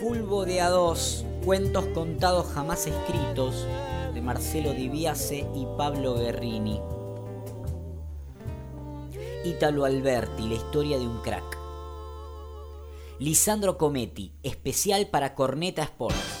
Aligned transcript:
Fulvo 0.00 0.44
de 0.44 0.60
A2, 0.60 1.22
cuentos 1.44 1.86
contados 1.94 2.52
jamás 2.52 2.84
escritos, 2.88 3.64
de 4.12 4.20
Marcelo 4.20 4.72
Diviase 4.72 5.46
y 5.54 5.66
Pablo 5.78 6.16
Guerrini. 6.16 6.80
Ítalo 9.44 9.84
Alberti, 9.84 10.48
la 10.48 10.54
historia 10.54 10.98
de 10.98 11.06
un 11.06 11.18
crack. 11.22 11.58
Lisandro 13.20 13.78
Cometti, 13.78 14.32
especial 14.42 15.06
para 15.06 15.36
Corneta 15.36 15.82
Sports. 15.84 16.33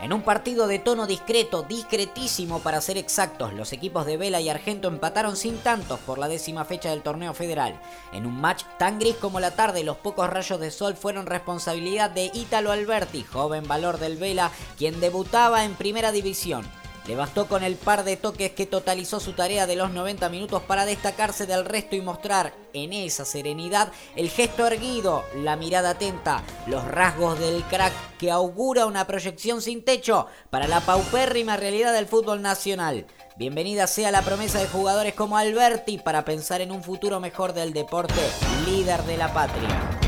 En 0.00 0.12
un 0.12 0.22
partido 0.22 0.68
de 0.68 0.78
tono 0.78 1.08
discreto, 1.08 1.64
discretísimo 1.64 2.60
para 2.60 2.80
ser 2.80 2.96
exactos, 2.96 3.52
los 3.52 3.72
equipos 3.72 4.06
de 4.06 4.16
Vela 4.16 4.40
y 4.40 4.48
Argento 4.48 4.86
empataron 4.86 5.36
sin 5.36 5.58
tantos 5.58 5.98
por 5.98 6.18
la 6.18 6.28
décima 6.28 6.64
fecha 6.64 6.90
del 6.90 7.02
torneo 7.02 7.34
federal. 7.34 7.80
En 8.12 8.24
un 8.24 8.40
match 8.40 8.62
tan 8.78 9.00
gris 9.00 9.16
como 9.16 9.40
la 9.40 9.56
tarde, 9.56 9.82
los 9.82 9.96
pocos 9.96 10.30
rayos 10.30 10.60
de 10.60 10.70
sol 10.70 10.94
fueron 10.94 11.26
responsabilidad 11.26 12.10
de 12.10 12.30
Ítalo 12.32 12.70
Alberti, 12.70 13.24
joven 13.24 13.66
valor 13.66 13.98
del 13.98 14.18
Vela, 14.18 14.52
quien 14.76 15.00
debutaba 15.00 15.64
en 15.64 15.74
primera 15.74 16.12
división. 16.12 16.64
Le 17.08 17.16
bastó 17.16 17.48
con 17.48 17.62
el 17.62 17.76
par 17.76 18.04
de 18.04 18.18
toques 18.18 18.52
que 18.52 18.66
totalizó 18.66 19.18
su 19.18 19.32
tarea 19.32 19.66
de 19.66 19.76
los 19.76 19.92
90 19.92 20.28
minutos 20.28 20.62
para 20.64 20.84
destacarse 20.84 21.46
del 21.46 21.64
resto 21.64 21.96
y 21.96 22.02
mostrar 22.02 22.52
en 22.74 22.92
esa 22.92 23.24
serenidad 23.24 23.90
el 24.14 24.28
gesto 24.28 24.66
erguido, 24.66 25.24
la 25.34 25.56
mirada 25.56 25.90
atenta, 25.90 26.42
los 26.66 26.84
rasgos 26.84 27.38
del 27.38 27.62
crack 27.64 27.94
que 28.18 28.30
augura 28.30 28.84
una 28.84 29.06
proyección 29.06 29.62
sin 29.62 29.86
techo 29.86 30.26
para 30.50 30.68
la 30.68 30.80
paupérrima 30.80 31.56
realidad 31.56 31.94
del 31.94 32.06
fútbol 32.06 32.42
nacional. 32.42 33.06
Bienvenida 33.38 33.86
sea 33.86 34.10
la 34.10 34.20
promesa 34.20 34.58
de 34.58 34.68
jugadores 34.68 35.14
como 35.14 35.38
Alberti 35.38 35.96
para 35.96 36.26
pensar 36.26 36.60
en 36.60 36.70
un 36.70 36.82
futuro 36.82 37.20
mejor 37.20 37.54
del 37.54 37.72
deporte, 37.72 38.20
líder 38.66 39.02
de 39.04 39.16
la 39.16 39.32
patria. 39.32 39.98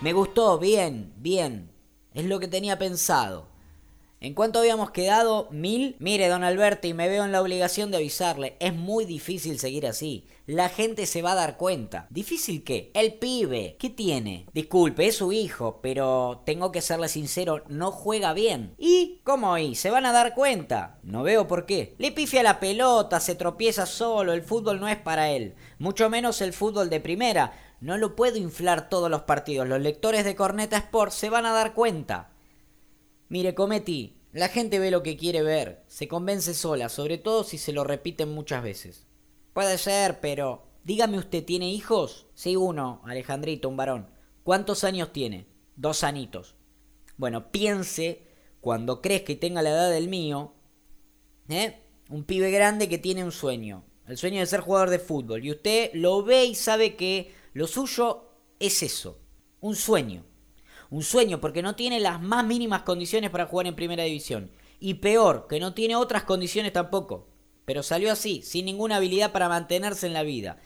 Me 0.00 0.14
gustó, 0.14 0.58
bien, 0.58 1.12
bien. 1.18 1.70
Es 2.14 2.24
lo 2.24 2.40
que 2.40 2.48
tenía 2.48 2.78
pensado. 2.78 3.55
¿En 4.18 4.32
cuánto 4.32 4.60
habíamos 4.60 4.92
quedado? 4.92 5.46
¿Mil? 5.50 5.94
Mire, 5.98 6.28
don 6.28 6.42
Alberti, 6.42 6.94
me 6.94 7.06
veo 7.06 7.26
en 7.26 7.32
la 7.32 7.42
obligación 7.42 7.90
de 7.90 7.98
avisarle. 7.98 8.56
Es 8.60 8.74
muy 8.74 9.04
difícil 9.04 9.58
seguir 9.58 9.86
así. 9.86 10.26
La 10.46 10.70
gente 10.70 11.04
se 11.04 11.20
va 11.20 11.32
a 11.32 11.36
dar 11.36 11.58
cuenta. 11.58 12.06
¿Difícil 12.08 12.64
qué? 12.64 12.90
El 12.94 13.14
pibe. 13.14 13.76
¿Qué 13.78 13.90
tiene? 13.90 14.46
Disculpe, 14.54 15.06
es 15.06 15.16
su 15.16 15.32
hijo, 15.32 15.80
pero 15.82 16.42
tengo 16.46 16.72
que 16.72 16.80
serle 16.80 17.08
sincero, 17.08 17.62
no 17.68 17.92
juega 17.92 18.32
bien. 18.32 18.74
¿Y? 18.78 19.20
¿Cómo 19.22 19.58
y? 19.58 19.74
¿Se 19.74 19.90
van 19.90 20.06
a 20.06 20.12
dar 20.12 20.34
cuenta? 20.34 20.98
No 21.02 21.22
veo 21.22 21.46
por 21.46 21.66
qué. 21.66 21.94
Le 21.98 22.10
pifia 22.10 22.42
la 22.42 22.58
pelota, 22.58 23.20
se 23.20 23.34
tropieza 23.34 23.84
solo, 23.84 24.32
el 24.32 24.42
fútbol 24.42 24.80
no 24.80 24.88
es 24.88 24.96
para 24.96 25.30
él. 25.30 25.56
Mucho 25.78 26.08
menos 26.08 26.40
el 26.40 26.54
fútbol 26.54 26.88
de 26.88 27.00
primera. 27.00 27.52
No 27.82 27.98
lo 27.98 28.16
puedo 28.16 28.38
inflar 28.38 28.88
todos 28.88 29.10
los 29.10 29.22
partidos. 29.22 29.68
Los 29.68 29.82
lectores 29.82 30.24
de 30.24 30.34
Corneta 30.34 30.78
Sport 30.78 31.12
se 31.12 31.28
van 31.28 31.44
a 31.44 31.52
dar 31.52 31.74
cuenta. 31.74 32.30
Mire, 33.28 33.54
Cometi, 33.54 34.16
la 34.32 34.48
gente 34.48 34.78
ve 34.78 34.90
lo 34.90 35.02
que 35.02 35.16
quiere 35.16 35.42
ver, 35.42 35.82
se 35.88 36.08
convence 36.08 36.54
sola, 36.54 36.88
sobre 36.88 37.18
todo 37.18 37.42
si 37.42 37.58
se 37.58 37.72
lo 37.72 37.84
repiten 37.84 38.30
muchas 38.30 38.62
veces. 38.62 39.06
Puede 39.52 39.78
ser, 39.78 40.20
pero... 40.20 40.64
Dígame 40.84 41.18
usted, 41.18 41.44
¿tiene 41.44 41.68
hijos? 41.70 42.28
Sí, 42.34 42.54
uno, 42.54 43.02
Alejandrito, 43.04 43.68
un 43.68 43.76
varón. 43.76 44.08
¿Cuántos 44.44 44.84
años 44.84 45.12
tiene? 45.12 45.48
Dos 45.74 46.04
anitos. 46.04 46.54
Bueno, 47.16 47.50
piense, 47.50 48.22
cuando 48.60 49.02
crees 49.02 49.22
que 49.22 49.34
tenga 49.34 49.62
la 49.62 49.70
edad 49.70 49.90
del 49.90 50.06
mío, 50.06 50.54
¿eh? 51.48 51.80
Un 52.08 52.22
pibe 52.22 52.52
grande 52.52 52.88
que 52.88 52.98
tiene 52.98 53.24
un 53.24 53.32
sueño, 53.32 53.84
el 54.06 54.16
sueño 54.16 54.38
de 54.38 54.46
ser 54.46 54.60
jugador 54.60 54.90
de 54.90 55.00
fútbol, 55.00 55.44
y 55.44 55.50
usted 55.50 55.90
lo 55.94 56.22
ve 56.22 56.44
y 56.44 56.54
sabe 56.54 56.94
que 56.94 57.34
lo 57.52 57.66
suyo 57.66 58.28
es 58.60 58.84
eso, 58.84 59.18
un 59.58 59.74
sueño 59.74 60.24
un 60.90 61.02
sueño 61.02 61.40
porque 61.40 61.62
no 61.62 61.74
tiene 61.74 62.00
las 62.00 62.20
más 62.20 62.44
mínimas 62.44 62.82
condiciones 62.82 63.30
para 63.30 63.46
jugar 63.46 63.66
en 63.66 63.76
primera 63.76 64.04
división. 64.04 64.50
Y 64.78 64.94
peor, 64.94 65.46
que 65.48 65.60
no 65.60 65.74
tiene 65.74 65.96
otras 65.96 66.24
condiciones 66.24 66.72
tampoco. 66.72 67.28
Pero 67.64 67.82
salió 67.82 68.12
así, 68.12 68.42
sin 68.42 68.66
ninguna 68.66 68.96
habilidad 68.96 69.32
para 69.32 69.48
mantenerse 69.48 70.06
en 70.06 70.12
la 70.12 70.22
vida. 70.22 70.60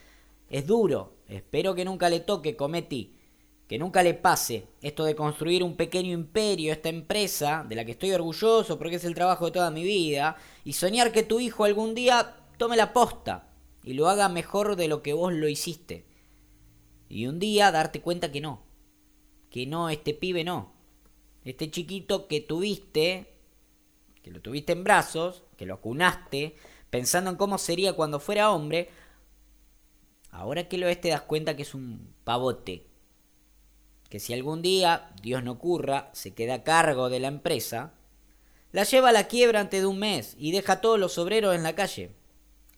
Es 0.49 0.67
duro, 0.67 1.17
espero 1.29 1.75
que 1.75 1.85
nunca 1.85 2.11
le 2.11 2.21
toque, 2.21 2.57
Cometi. 2.57 3.15
Que 3.69 3.79
nunca 3.79 4.03
le 4.03 4.15
pase 4.15 4.67
esto 4.83 5.05
de 5.05 5.15
construir 5.15 5.63
un 5.63 5.77
pequeño 5.77 6.13
imperio, 6.13 6.73
esta 6.73 6.89
empresa, 6.89 7.65
de 7.69 7.77
la 7.77 7.85
que 7.85 7.93
estoy 7.93 8.11
orgulloso 8.13 8.79
porque 8.79 8.97
es 8.97 9.05
el 9.05 9.15
trabajo 9.15 9.47
de 9.47 9.53
toda 9.53 9.71
mi 9.71 9.85
vida, 9.85 10.37
y 10.65 10.73
soñar 10.73 11.13
que 11.13 11.23
tu 11.23 11.39
hijo 11.39 11.65
algún 11.65 11.95
día 11.95 12.37
tome 12.59 12.77
la 12.77 12.93
posta 12.93 13.49
y 13.85 13.95
lo 13.95 14.09
haga 14.09 14.29
mejor 14.29 14.77
de 14.77 14.89
lo 14.89 15.03
que 15.03 15.13
vos 15.13 15.33
lo 15.33 15.49
hiciste. 15.49 16.05
Y 17.09 17.27
un 17.27 17.39
día 17.39 17.71
darte 17.71 18.01
cuenta 18.01 18.31
que 18.31 18.41
no, 18.41 18.63
que 19.51 19.67
no, 19.67 19.91
este 19.91 20.15
pibe 20.15 20.45
no. 20.45 20.73
Este 21.45 21.71
chiquito 21.71 22.29
que 22.29 22.41
tuviste, 22.41 23.33
que 24.23 24.31
lo 24.31 24.41
tuviste 24.41 24.73
en 24.73 24.85
brazos, 24.85 25.43
que 25.57 25.67
lo 25.67 25.75
acunaste, 25.75 26.57
pensando 26.91 27.31
en 27.31 27.37
cómo 27.37 27.59
sería 27.59 27.95
cuando 27.95 28.21
fuera 28.21 28.51
hombre, 28.51 28.91
ahora 30.31 30.69
que 30.69 30.79
lo 30.79 30.87
ves 30.87 31.01
te 31.01 31.09
das 31.09 31.23
cuenta 31.23 31.57
que 31.57 31.63
es 31.63 31.75
un 31.75 32.15
pavote. 32.25 32.87
Que 34.09 34.21
si 34.21 34.33
algún 34.33 34.61
día, 34.61 35.13
Dios 35.23 35.43
no 35.43 35.53
ocurra, 35.53 36.11
se 36.13 36.35
queda 36.35 36.55
a 36.55 36.65
cargo 36.65 37.09
de 37.11 37.21
la 37.21 37.29
empresa, 37.29 37.95
la 38.73 38.85
lleva 38.85 39.09
a 39.09 39.13
la 39.13 39.29
quiebra 39.29 39.61
antes 39.61 39.81
de 39.81 39.87
un 39.87 39.99
mes 39.99 40.37
y 40.39 40.53
deja 40.53 40.75
a 40.75 40.81
todos 40.81 40.99
los 40.99 41.19
obreros 41.19 41.55
en 41.55 41.63
la 41.63 41.75
calle. 41.75 42.11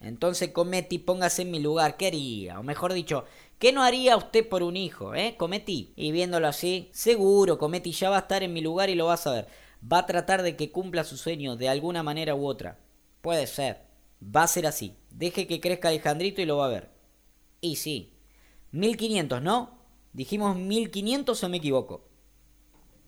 Entonces 0.01 0.51
comete 0.51 0.97
y 0.97 0.99
póngase 0.99 1.43
en 1.43 1.51
mi 1.51 1.61
lugar, 1.61 1.97
¿qué 1.97 2.09
haría? 2.09 2.59
O 2.59 2.63
mejor 2.63 2.93
dicho, 2.93 3.25
¿Qué 3.63 3.71
no 3.73 3.85
haría 3.85 4.17
usted 4.17 4.49
por 4.49 4.65
un 4.65 4.77
hijo, 4.77 5.15
eh? 5.15 5.37
Cometí. 5.39 5.93
Y 5.95 6.11
viéndolo 6.11 6.49
así, 6.49 6.91
seguro, 6.93 7.59
Cometí 7.59 7.93
ya 7.93 8.11
va 8.11 8.17
a 8.17 8.23
estar 8.23 8.43
en 8.43 8.53
mi 8.53 8.61
lugar 8.61 8.91
y 8.91 8.97
lo 8.97 9.07
va 9.07 9.15
a 9.15 9.17
saber. 9.17 9.47
Va 9.81 9.99
a 9.99 10.07
tratar 10.07 10.43
de 10.43 10.57
que 10.57 10.73
cumpla 10.73 11.05
su 11.05 11.17
sueño 11.17 11.55
de 11.55 11.69
alguna 11.69 12.03
manera 12.03 12.35
u 12.35 12.45
otra. 12.45 12.81
Puede 13.21 13.47
ser. 13.47 13.83
Va 14.21 14.43
a 14.43 14.49
ser 14.49 14.67
así. 14.67 14.97
Deje 15.11 15.47
que 15.47 15.61
crezca 15.61 15.91
Alejandrito 15.91 16.43
y 16.43 16.45
lo 16.45 16.57
va 16.57 16.67
a 16.67 16.71
ver. 16.71 16.91
Y 17.61 17.77
sí. 17.77 18.15
1500, 18.73 19.41
¿no? 19.41 19.79
Dijimos 20.13 20.57
1500 20.57 21.45
o 21.45 21.49
me 21.49 21.59
equivoco. 21.59 22.09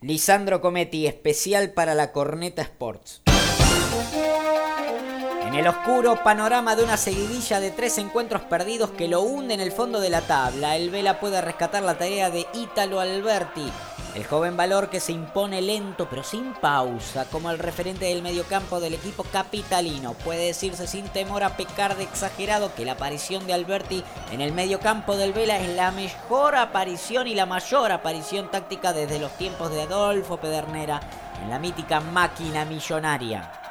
Lisandro 0.03 0.61
Cometti, 0.61 1.09
especial 1.09 1.73
para 1.73 1.97
la 1.97 2.13
Corneta 2.13 2.63
Sports. 2.63 3.23
En 5.55 5.61
el 5.61 5.69
oscuro 5.69 6.17
panorama 6.17 6.75
de 6.75 6.83
una 6.83 6.97
seguidilla 6.97 7.61
de 7.61 7.71
tres 7.71 7.99
encuentros 7.99 8.43
perdidos 8.43 8.91
que 8.91 9.07
lo 9.07 9.21
hunde 9.21 9.55
en 9.55 9.61
el 9.61 9.71
fondo 9.71 10.01
de 10.01 10.11
la 10.11 10.21
tabla, 10.23 10.75
el 10.75 10.91
Vela 10.91 11.21
puede 11.21 11.41
rescatar 11.41 11.85
la 11.85 11.97
tarea 11.97 12.29
de 12.29 12.45
Ítalo 12.55 12.99
Alberti, 12.99 13.71
el 14.17 14.27
joven 14.27 14.57
valor 14.57 14.91
que 14.91 14.99
se 14.99 15.13
impone 15.13 15.63
lento 15.63 16.09
pero 16.11 16.25
sin 16.25 16.55
pausa 16.55 17.27
como 17.31 17.53
el 17.53 17.61
referente 17.61 18.07
del 18.07 18.21
mediocampo 18.21 18.81
del 18.81 18.95
equipo 18.95 19.23
capitalino. 19.23 20.15
Puede 20.15 20.47
decirse 20.47 20.89
sin 20.89 21.05
temor 21.11 21.45
a 21.45 21.57
pecar 21.57 21.97
de 21.97 22.03
exagerado 22.03 22.75
que 22.75 22.85
la 22.85 22.93
aparición 22.93 23.47
de 23.47 23.53
Alberti 23.53 24.03
en 24.33 24.41
el 24.41 24.51
mediocampo 24.51 25.17
del 25.17 25.33
Vela 25.33 25.61
es 25.61 25.69
la 25.77 25.93
mejor 25.93 26.57
aparición 26.57 27.29
y 27.29 27.37
la 27.37 27.47
mayor 27.47 27.93
aparición 27.93 28.51
táctica 28.51 28.93
desde 28.93 29.21
los 29.21 29.31
tiempos 29.39 29.71
de 29.71 29.83
Adolfo 29.83 30.37
Pedernera 30.37 31.01
en 31.41 31.49
la 31.49 31.61
mítica 31.61 32.01
máquina 32.01 32.65
millonaria. 32.65 33.64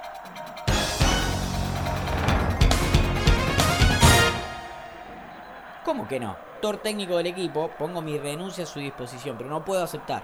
¿Cómo 5.83 6.07
que 6.07 6.19
no? 6.19 6.37
Tor 6.61 6.77
técnico 6.77 7.17
del 7.17 7.27
equipo, 7.27 7.69
pongo 7.77 8.01
mi 8.01 8.17
renuncia 8.17 8.63
a 8.63 8.67
su 8.67 8.79
disposición, 8.79 9.37
pero 9.37 9.49
no 9.49 9.65
puedo 9.65 9.83
aceptar. 9.83 10.23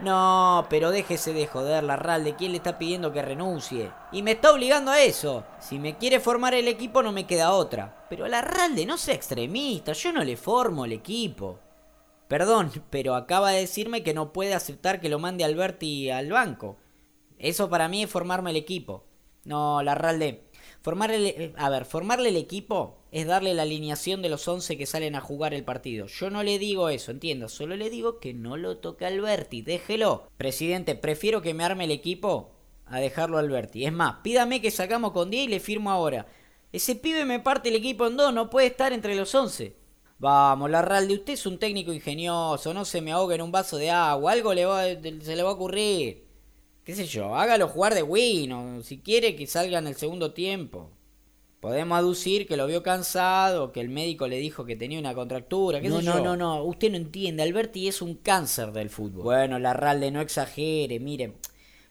No, 0.00 0.66
pero 0.70 0.90
déjese 0.90 1.32
de 1.32 1.46
joder, 1.46 1.82
la 1.82 1.96
de 2.20 2.36
¿quién 2.36 2.52
le 2.52 2.58
está 2.58 2.78
pidiendo 2.78 3.12
que 3.12 3.20
renuncie? 3.20 3.90
Y 4.12 4.22
me 4.22 4.32
está 4.32 4.52
obligando 4.52 4.92
a 4.92 5.00
eso. 5.00 5.44
Si 5.58 5.78
me 5.78 5.96
quiere 5.96 6.20
formar 6.20 6.54
el 6.54 6.68
equipo 6.68 7.02
no 7.02 7.12
me 7.12 7.26
queda 7.26 7.52
otra. 7.52 8.06
Pero 8.08 8.28
la 8.28 8.40
Ralde 8.40 8.86
no 8.86 8.96
sea 8.96 9.14
extremista, 9.14 9.92
yo 9.92 10.12
no 10.12 10.22
le 10.22 10.36
formo 10.36 10.84
el 10.84 10.92
equipo. 10.92 11.58
Perdón, 12.28 12.70
pero 12.90 13.14
acaba 13.14 13.50
de 13.50 13.60
decirme 13.60 14.02
que 14.02 14.14
no 14.14 14.32
puede 14.32 14.54
aceptar 14.54 15.00
que 15.00 15.08
lo 15.08 15.18
mande 15.18 15.44
Alberti 15.44 16.10
al 16.10 16.30
banco. 16.30 16.76
Eso 17.38 17.68
para 17.68 17.88
mí 17.88 18.04
es 18.04 18.10
formarme 18.10 18.50
el 18.50 18.56
equipo. 18.56 19.04
No, 19.44 19.82
la 19.82 19.94
Ralde, 19.94 20.48
Formarle, 20.80 21.54
a 21.56 21.68
ver, 21.70 21.84
formarle 21.84 22.28
el 22.28 22.36
equipo 22.36 22.97
es 23.10 23.26
darle 23.26 23.54
la 23.54 23.62
alineación 23.62 24.22
de 24.22 24.28
los 24.28 24.46
11 24.46 24.76
que 24.76 24.86
salen 24.86 25.14
a 25.14 25.20
jugar 25.20 25.54
el 25.54 25.64
partido. 25.64 26.06
Yo 26.06 26.30
no 26.30 26.42
le 26.42 26.58
digo 26.58 26.88
eso, 26.88 27.10
entiendo. 27.10 27.48
Solo 27.48 27.76
le 27.76 27.90
digo 27.90 28.18
que 28.18 28.34
no 28.34 28.56
lo 28.56 28.78
toque 28.78 29.06
Alberti. 29.06 29.62
Déjelo. 29.62 30.28
Presidente, 30.36 30.94
prefiero 30.94 31.42
que 31.42 31.54
me 31.54 31.64
arme 31.64 31.84
el 31.84 31.90
equipo 31.90 32.52
a 32.86 33.00
dejarlo 33.00 33.36
a 33.36 33.40
Alberti. 33.40 33.84
Es 33.84 33.92
más, 33.92 34.16
pídame 34.22 34.60
que 34.60 34.70
sacamos 34.70 35.12
con 35.12 35.30
10 35.30 35.44
y 35.44 35.48
le 35.48 35.60
firmo 35.60 35.90
ahora. 35.90 36.26
Ese 36.72 36.94
pibe 36.94 37.24
me 37.24 37.40
parte 37.40 37.70
el 37.70 37.76
equipo 37.76 38.06
en 38.06 38.16
dos, 38.16 38.32
no 38.32 38.50
puede 38.50 38.66
estar 38.66 38.92
entre 38.92 39.14
los 39.14 39.34
11. 39.34 39.76
Vamos, 40.18 40.70
Larralde, 40.70 41.14
usted 41.14 41.34
es 41.34 41.46
un 41.46 41.58
técnico 41.58 41.92
ingenioso, 41.92 42.74
no 42.74 42.84
se 42.84 43.00
me 43.00 43.12
ahoga 43.12 43.36
en 43.36 43.42
un 43.42 43.52
vaso 43.52 43.76
de 43.76 43.90
agua, 43.90 44.32
algo 44.32 44.52
le 44.52 44.66
va, 44.66 44.84
se 44.84 45.36
le 45.36 45.42
va 45.42 45.50
a 45.50 45.52
ocurrir 45.52 46.28
qué 46.88 46.94
sé 46.94 47.04
yo, 47.04 47.34
hágalo 47.34 47.68
jugar 47.68 47.94
de 47.94 48.02
Win 48.02 48.50
o 48.50 48.82
si 48.82 49.00
quiere 49.00 49.36
que 49.36 49.46
salga 49.46 49.78
en 49.78 49.88
el 49.88 49.94
segundo 49.94 50.32
tiempo. 50.32 50.90
Podemos 51.60 51.98
aducir 51.98 52.46
que 52.46 52.56
lo 52.56 52.66
vio 52.68 52.82
cansado, 52.84 53.72
que 53.72 53.80
el 53.80 53.88
médico 53.88 54.28
le 54.28 54.38
dijo 54.38 54.64
que 54.64 54.76
tenía 54.76 55.00
una 55.00 55.14
contractura. 55.14 55.80
¿qué 55.80 55.88
No, 55.88 55.98
sé 55.98 56.04
no, 56.06 56.18
yo. 56.18 56.24
no, 56.24 56.36
no. 56.36 56.62
Usted 56.64 56.90
no 56.90 56.96
entiende. 56.96 57.42
Alberti 57.42 57.88
es 57.88 58.00
un 58.00 58.14
cáncer 58.14 58.72
del 58.72 58.90
fútbol. 58.90 59.24
Bueno, 59.24 59.58
Larralde, 59.58 60.10
no 60.12 60.20
exagere, 60.20 61.00
mire. 61.00 61.34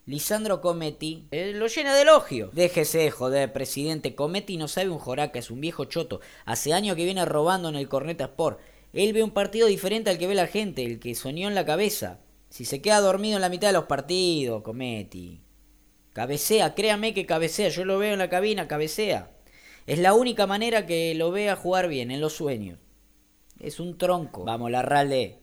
Lisandro 0.06 0.62
Cometti 0.62 1.26
eh, 1.32 1.52
lo 1.54 1.66
llena 1.66 1.94
de 1.94 2.00
elogios. 2.00 2.54
Déjese 2.54 2.96
de 2.98 3.10
joder, 3.10 3.52
presidente. 3.52 4.14
Cometti 4.14 4.56
no 4.56 4.66
sabe 4.66 4.88
un 4.88 4.98
joraca, 4.98 5.38
es 5.38 5.50
un 5.50 5.60
viejo 5.60 5.84
choto. 5.84 6.20
Hace 6.46 6.72
años 6.72 6.96
que 6.96 7.04
viene 7.04 7.26
robando 7.26 7.68
en 7.68 7.74
el 7.76 7.88
Corneta 7.90 8.24
Sport. 8.24 8.58
Él 8.94 9.12
ve 9.12 9.22
un 9.22 9.32
partido 9.32 9.66
diferente 9.66 10.08
al 10.08 10.16
que 10.16 10.26
ve 10.26 10.34
la 10.34 10.46
gente, 10.46 10.82
el 10.82 10.98
que 10.98 11.14
soñó 11.14 11.46
en 11.46 11.54
la 11.54 11.66
cabeza. 11.66 12.20
Si 12.48 12.64
se 12.64 12.80
queda 12.80 13.00
dormido 13.00 13.36
en 13.36 13.42
la 13.42 13.50
mitad 13.50 13.68
de 13.68 13.74
los 13.74 13.84
partidos, 13.84 14.62
Cometti. 14.62 15.42
Cabecea, 16.14 16.74
créame 16.74 17.12
que 17.12 17.26
cabecea. 17.26 17.68
Yo 17.68 17.84
lo 17.84 17.98
veo 17.98 18.14
en 18.14 18.18
la 18.18 18.30
cabina, 18.30 18.66
cabecea. 18.66 19.30
Es 19.88 19.98
la 19.98 20.12
única 20.12 20.46
manera 20.46 20.84
que 20.84 21.14
lo 21.14 21.30
vea 21.30 21.56
jugar 21.56 21.88
bien, 21.88 22.10
en 22.10 22.20
los 22.20 22.34
sueños. 22.34 22.78
Es 23.58 23.80
un 23.80 23.96
tronco. 23.96 24.44
Vamos, 24.44 24.70
Larralde. 24.70 25.38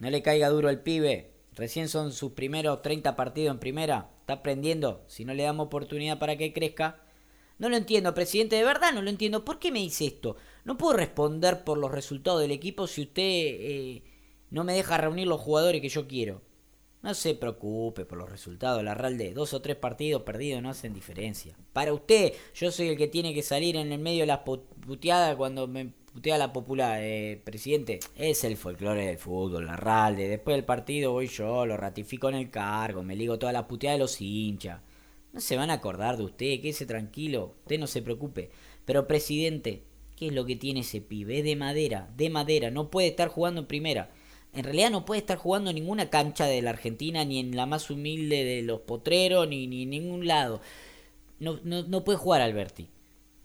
No 0.00 0.10
le 0.10 0.22
caiga 0.22 0.48
duro 0.48 0.70
el 0.70 0.80
pibe. 0.80 1.30
Recién 1.52 1.88
son 1.88 2.12
sus 2.12 2.32
primeros 2.32 2.82
30 2.82 3.14
partidos 3.14 3.54
en 3.54 3.60
primera. 3.60 4.10
Está 4.18 4.32
aprendiendo. 4.32 5.04
Si 5.06 5.24
no 5.24 5.34
le 5.34 5.44
damos 5.44 5.66
oportunidad 5.66 6.18
para 6.18 6.36
que 6.36 6.52
crezca. 6.52 7.00
No 7.60 7.68
lo 7.68 7.76
entiendo, 7.76 8.12
presidente. 8.12 8.56
De 8.56 8.64
verdad 8.64 8.92
no 8.92 9.02
lo 9.02 9.08
entiendo. 9.08 9.44
¿Por 9.44 9.60
qué 9.60 9.70
me 9.70 9.78
dice 9.78 10.06
esto? 10.06 10.34
No 10.64 10.76
puedo 10.76 10.96
responder 10.96 11.62
por 11.62 11.78
los 11.78 11.92
resultados 11.92 12.40
del 12.40 12.50
equipo 12.50 12.88
si 12.88 13.02
usted 13.02 13.22
eh, 13.22 14.02
no 14.50 14.64
me 14.64 14.74
deja 14.74 14.98
reunir 14.98 15.28
los 15.28 15.40
jugadores 15.40 15.80
que 15.80 15.88
yo 15.88 16.08
quiero. 16.08 16.42
No 17.04 17.12
se 17.12 17.34
preocupe 17.34 18.06
por 18.06 18.16
los 18.16 18.30
resultados, 18.30 18.82
Larralde. 18.82 19.34
Dos 19.34 19.52
o 19.52 19.60
tres 19.60 19.76
partidos 19.76 20.22
perdidos 20.22 20.62
no 20.62 20.70
hacen 20.70 20.94
diferencia. 20.94 21.54
Para 21.74 21.92
usted, 21.92 22.32
yo 22.54 22.70
soy 22.72 22.88
el 22.88 22.96
que 22.96 23.08
tiene 23.08 23.34
que 23.34 23.42
salir 23.42 23.76
en 23.76 23.92
el 23.92 23.98
medio 23.98 24.20
de 24.22 24.26
las 24.28 24.40
pu- 24.40 24.62
puteadas 24.86 25.36
cuando 25.36 25.66
me 25.68 25.92
putea 26.14 26.38
la 26.38 26.50
popular. 26.54 27.00
Eh, 27.02 27.42
presidente, 27.44 28.00
es 28.16 28.42
el 28.44 28.56
folclore 28.56 29.04
del 29.04 29.18
fútbol, 29.18 29.66
Larralde. 29.66 30.28
Después 30.30 30.56
del 30.56 30.64
partido 30.64 31.12
voy 31.12 31.26
yo, 31.28 31.66
lo 31.66 31.76
ratifico 31.76 32.30
en 32.30 32.36
el 32.36 32.50
cargo, 32.50 33.02
me 33.02 33.16
ligo 33.16 33.38
toda 33.38 33.52
la 33.52 33.68
puteada 33.68 33.96
de 33.96 34.00
los 34.00 34.18
hinchas. 34.22 34.80
No 35.34 35.40
se 35.40 35.58
van 35.58 35.68
a 35.68 35.74
acordar 35.74 36.16
de 36.16 36.24
usted, 36.24 36.62
quédese 36.62 36.86
tranquilo, 36.86 37.54
usted 37.64 37.78
no 37.78 37.86
se 37.86 38.00
preocupe. 38.00 38.50
Pero, 38.86 39.06
presidente, 39.06 39.82
¿qué 40.16 40.28
es 40.28 40.32
lo 40.32 40.46
que 40.46 40.56
tiene 40.56 40.80
ese 40.80 41.02
pibe? 41.02 41.40
Es 41.40 41.44
de 41.44 41.54
madera, 41.56 42.08
de 42.16 42.30
madera, 42.30 42.70
no 42.70 42.88
puede 42.90 43.08
estar 43.08 43.28
jugando 43.28 43.60
en 43.60 43.66
primera. 43.66 44.10
En 44.54 44.64
realidad 44.64 44.90
no 44.90 45.04
puede 45.04 45.20
estar 45.20 45.36
jugando 45.36 45.70
en 45.70 45.76
ninguna 45.76 46.10
cancha 46.10 46.46
de 46.46 46.62
la 46.62 46.70
Argentina, 46.70 47.24
ni 47.24 47.40
en 47.40 47.56
la 47.56 47.66
más 47.66 47.90
humilde 47.90 48.44
de 48.44 48.62
los 48.62 48.80
potreros, 48.80 49.48
ni, 49.48 49.66
ni 49.66 49.82
en 49.82 49.90
ningún 49.90 50.26
lado. 50.26 50.60
No, 51.40 51.58
no, 51.64 51.82
no 51.82 52.04
puede 52.04 52.18
jugar 52.18 52.40
Alberti. 52.40 52.88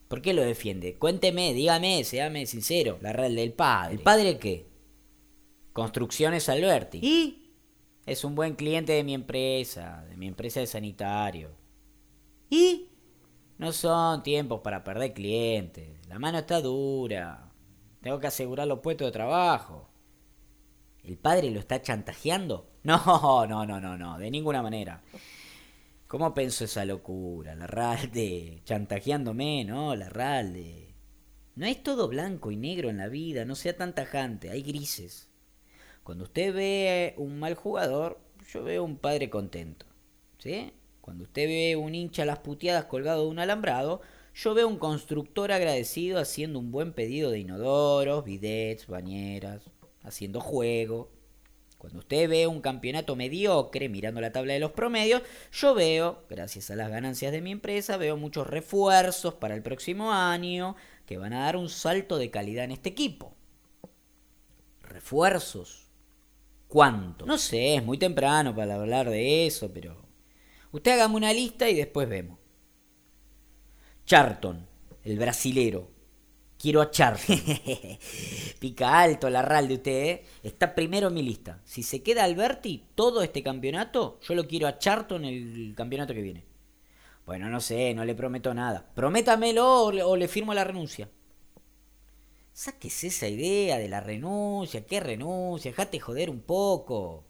¿Por 0.08 0.22
qué 0.22 0.34
lo 0.34 0.44
defiende? 0.44 0.96
Cuénteme, 0.96 1.54
dígame, 1.54 2.04
séame 2.04 2.46
sincero. 2.46 2.98
La 3.02 3.14
red 3.14 3.36
del 3.36 3.54
padre. 3.54 3.94
¿El 3.94 4.00
padre 4.00 4.40
qué? 4.40 4.66
Construcciones 5.74 6.50
Alberti. 6.50 7.00
¿Y? 7.02 7.52
Es 8.06 8.24
un 8.24 8.34
buen 8.34 8.56
cliente 8.56 8.94
de 8.94 9.04
mi 9.04 9.14
empresa, 9.14 10.04
de 10.10 10.18
mi 10.18 10.28
empresa 10.28 10.60
de 10.60 10.68
sanitario. 10.68 11.52
¿Y? 12.50 12.90
No 13.60 13.72
son 13.72 14.24
tiempos 14.24 14.62
para 14.62 14.84
perder 14.84 15.14
clientes. 15.14 16.08
La 16.08 16.18
mano 16.18 16.40
está 16.40 16.62
dura. 16.62 17.52
Tengo 18.02 18.20
que 18.20 18.28
asegurar 18.28 18.68
los 18.68 18.80
puestos 18.80 19.08
de 19.08 19.12
trabajo. 19.12 19.89
¿El 21.10 21.18
padre 21.18 21.50
lo 21.50 21.60
está 21.60 21.82
chantajeando? 21.82 22.70
No, 22.84 23.48
no, 23.48 23.66
no, 23.66 23.82
no, 23.82 23.98
no, 23.98 24.20
de 24.20 24.30
ninguna 24.30 24.62
manera. 24.62 25.02
¿Cómo 26.08 26.36
pensó 26.36 26.66
esa 26.66 26.86
locura? 26.86 27.56
Larralde, 27.56 28.62
chantajeándome, 28.64 29.66
¿no? 29.66 29.96
Larralde. 29.96 30.94
No 31.56 31.66
es 31.66 31.82
todo 31.82 32.08
blanco 32.08 32.52
y 32.52 32.58
negro 32.58 32.90
en 32.90 32.98
la 32.98 33.08
vida, 33.08 33.44
no 33.44 33.56
sea 33.56 33.76
tan 33.76 33.96
tajante, 33.96 34.52
hay 34.52 34.62
grises. 34.62 35.30
Cuando 36.04 36.26
usted 36.26 36.54
ve 36.54 37.16
un 37.18 37.40
mal 37.40 37.56
jugador, 37.56 38.20
yo 38.54 38.64
veo 38.64 38.84
un 38.84 38.98
padre 38.98 39.32
contento. 39.32 39.88
¿Sí? 40.38 40.72
Cuando 41.02 41.24
usted 41.24 41.48
ve 41.48 41.76
un 41.76 41.96
hincha 41.96 42.22
a 42.22 42.28
las 42.28 42.40
puteadas 42.40 42.86
colgado 42.86 43.24
de 43.24 43.30
un 43.30 43.40
alambrado, 43.40 44.02
yo 44.36 44.54
veo 44.54 44.68
un 44.68 44.78
constructor 44.78 45.52
agradecido 45.52 46.20
haciendo 46.20 46.60
un 46.60 46.72
buen 46.72 46.94
pedido 46.94 47.32
de 47.32 47.40
inodoros, 47.40 48.24
bidets, 48.24 48.86
bañeras, 48.86 49.72
haciendo 50.04 50.40
juego. 50.42 51.12
Cuando 51.78 52.00
usted 52.00 52.30
ve 52.30 52.46
un 52.46 52.60
campeonato 52.60 53.16
mediocre 53.16 53.88
mirando 53.88 54.20
la 54.20 54.34
tabla 54.34 54.54
de 54.54 54.60
los 54.60 54.72
promedios, 54.72 55.22
yo 55.52 55.74
veo, 55.74 56.26
gracias 56.30 56.70
a 56.70 56.76
las 56.76 56.90
ganancias 56.90 57.32
de 57.32 57.42
mi 57.42 57.52
empresa, 57.52 57.96
veo 57.96 58.18
muchos 58.18 58.48
refuerzos 58.48 59.36
para 59.36 59.56
el 59.56 59.62
próximo 59.62 60.12
año 60.12 60.76
que 61.06 61.18
van 61.18 61.32
a 61.32 61.46
dar 61.46 61.56
un 61.56 61.70
salto 61.70 62.18
de 62.18 62.32
calidad 62.32 62.66
en 62.66 62.72
este 62.72 62.90
equipo. 62.90 63.34
¿Refuerzos? 64.82 65.88
¿Cuántos? 66.68 67.28
No 67.28 67.38
sé, 67.38 67.76
es 67.76 67.84
muy 67.84 67.98
temprano 67.98 68.54
para 68.54 68.76
hablar 68.76 69.10
de 69.10 69.48
eso, 69.48 69.72
pero... 69.74 70.06
Usted 70.72 70.92
hágame 70.92 71.16
una 71.16 71.34
lista 71.34 71.70
y 71.70 71.76
después 71.76 72.08
vemos. 72.10 72.38
Charlton, 74.06 74.68
el 75.04 75.18
brasilero. 75.18 75.90
Quiero 76.60 76.82
a 76.82 76.92
Charlton. 76.92 77.38
Pica 78.60 79.00
alto 79.00 79.30
la 79.30 79.42
RAL 79.42 79.70
de 79.70 79.74
usted, 79.76 80.06
¿eh? 80.06 80.24
Está 80.44 80.76
primero 80.76 81.08
en 81.08 81.14
mi 81.14 81.24
lista. 81.24 81.62
Si 81.64 81.84
se 81.84 82.04
queda 82.04 82.26
Alberti 82.26 82.84
todo 82.96 83.22
este 83.24 83.42
campeonato, 83.42 84.20
yo 84.28 84.36
lo 84.36 84.46
quiero 84.46 84.68
a 84.68 84.78
Charlton 84.78 85.24
el 85.24 85.74
campeonato 85.78 86.14
que 86.14 86.22
viene. 86.22 86.44
Bueno, 87.26 87.48
no 87.48 87.62
sé, 87.62 87.94
no 87.94 88.04
le 88.04 88.14
prometo 88.14 88.54
nada. 88.54 88.86
Prométamelo 88.94 89.84
o 89.84 89.92
le, 89.94 90.04
o 90.04 90.18
le 90.18 90.28
firmo 90.28 90.54
la 90.54 90.66
renuncia. 90.66 91.10
Sáquese 92.52 93.08
esa 93.08 93.30
idea 93.30 93.78
de 93.78 93.88
la 93.88 94.02
renuncia. 94.02 94.86
¿Qué 94.86 95.00
renuncia? 95.00 95.72
Dejate 95.72 96.02
joder 96.02 96.30
un 96.30 96.42
poco. 96.42 97.24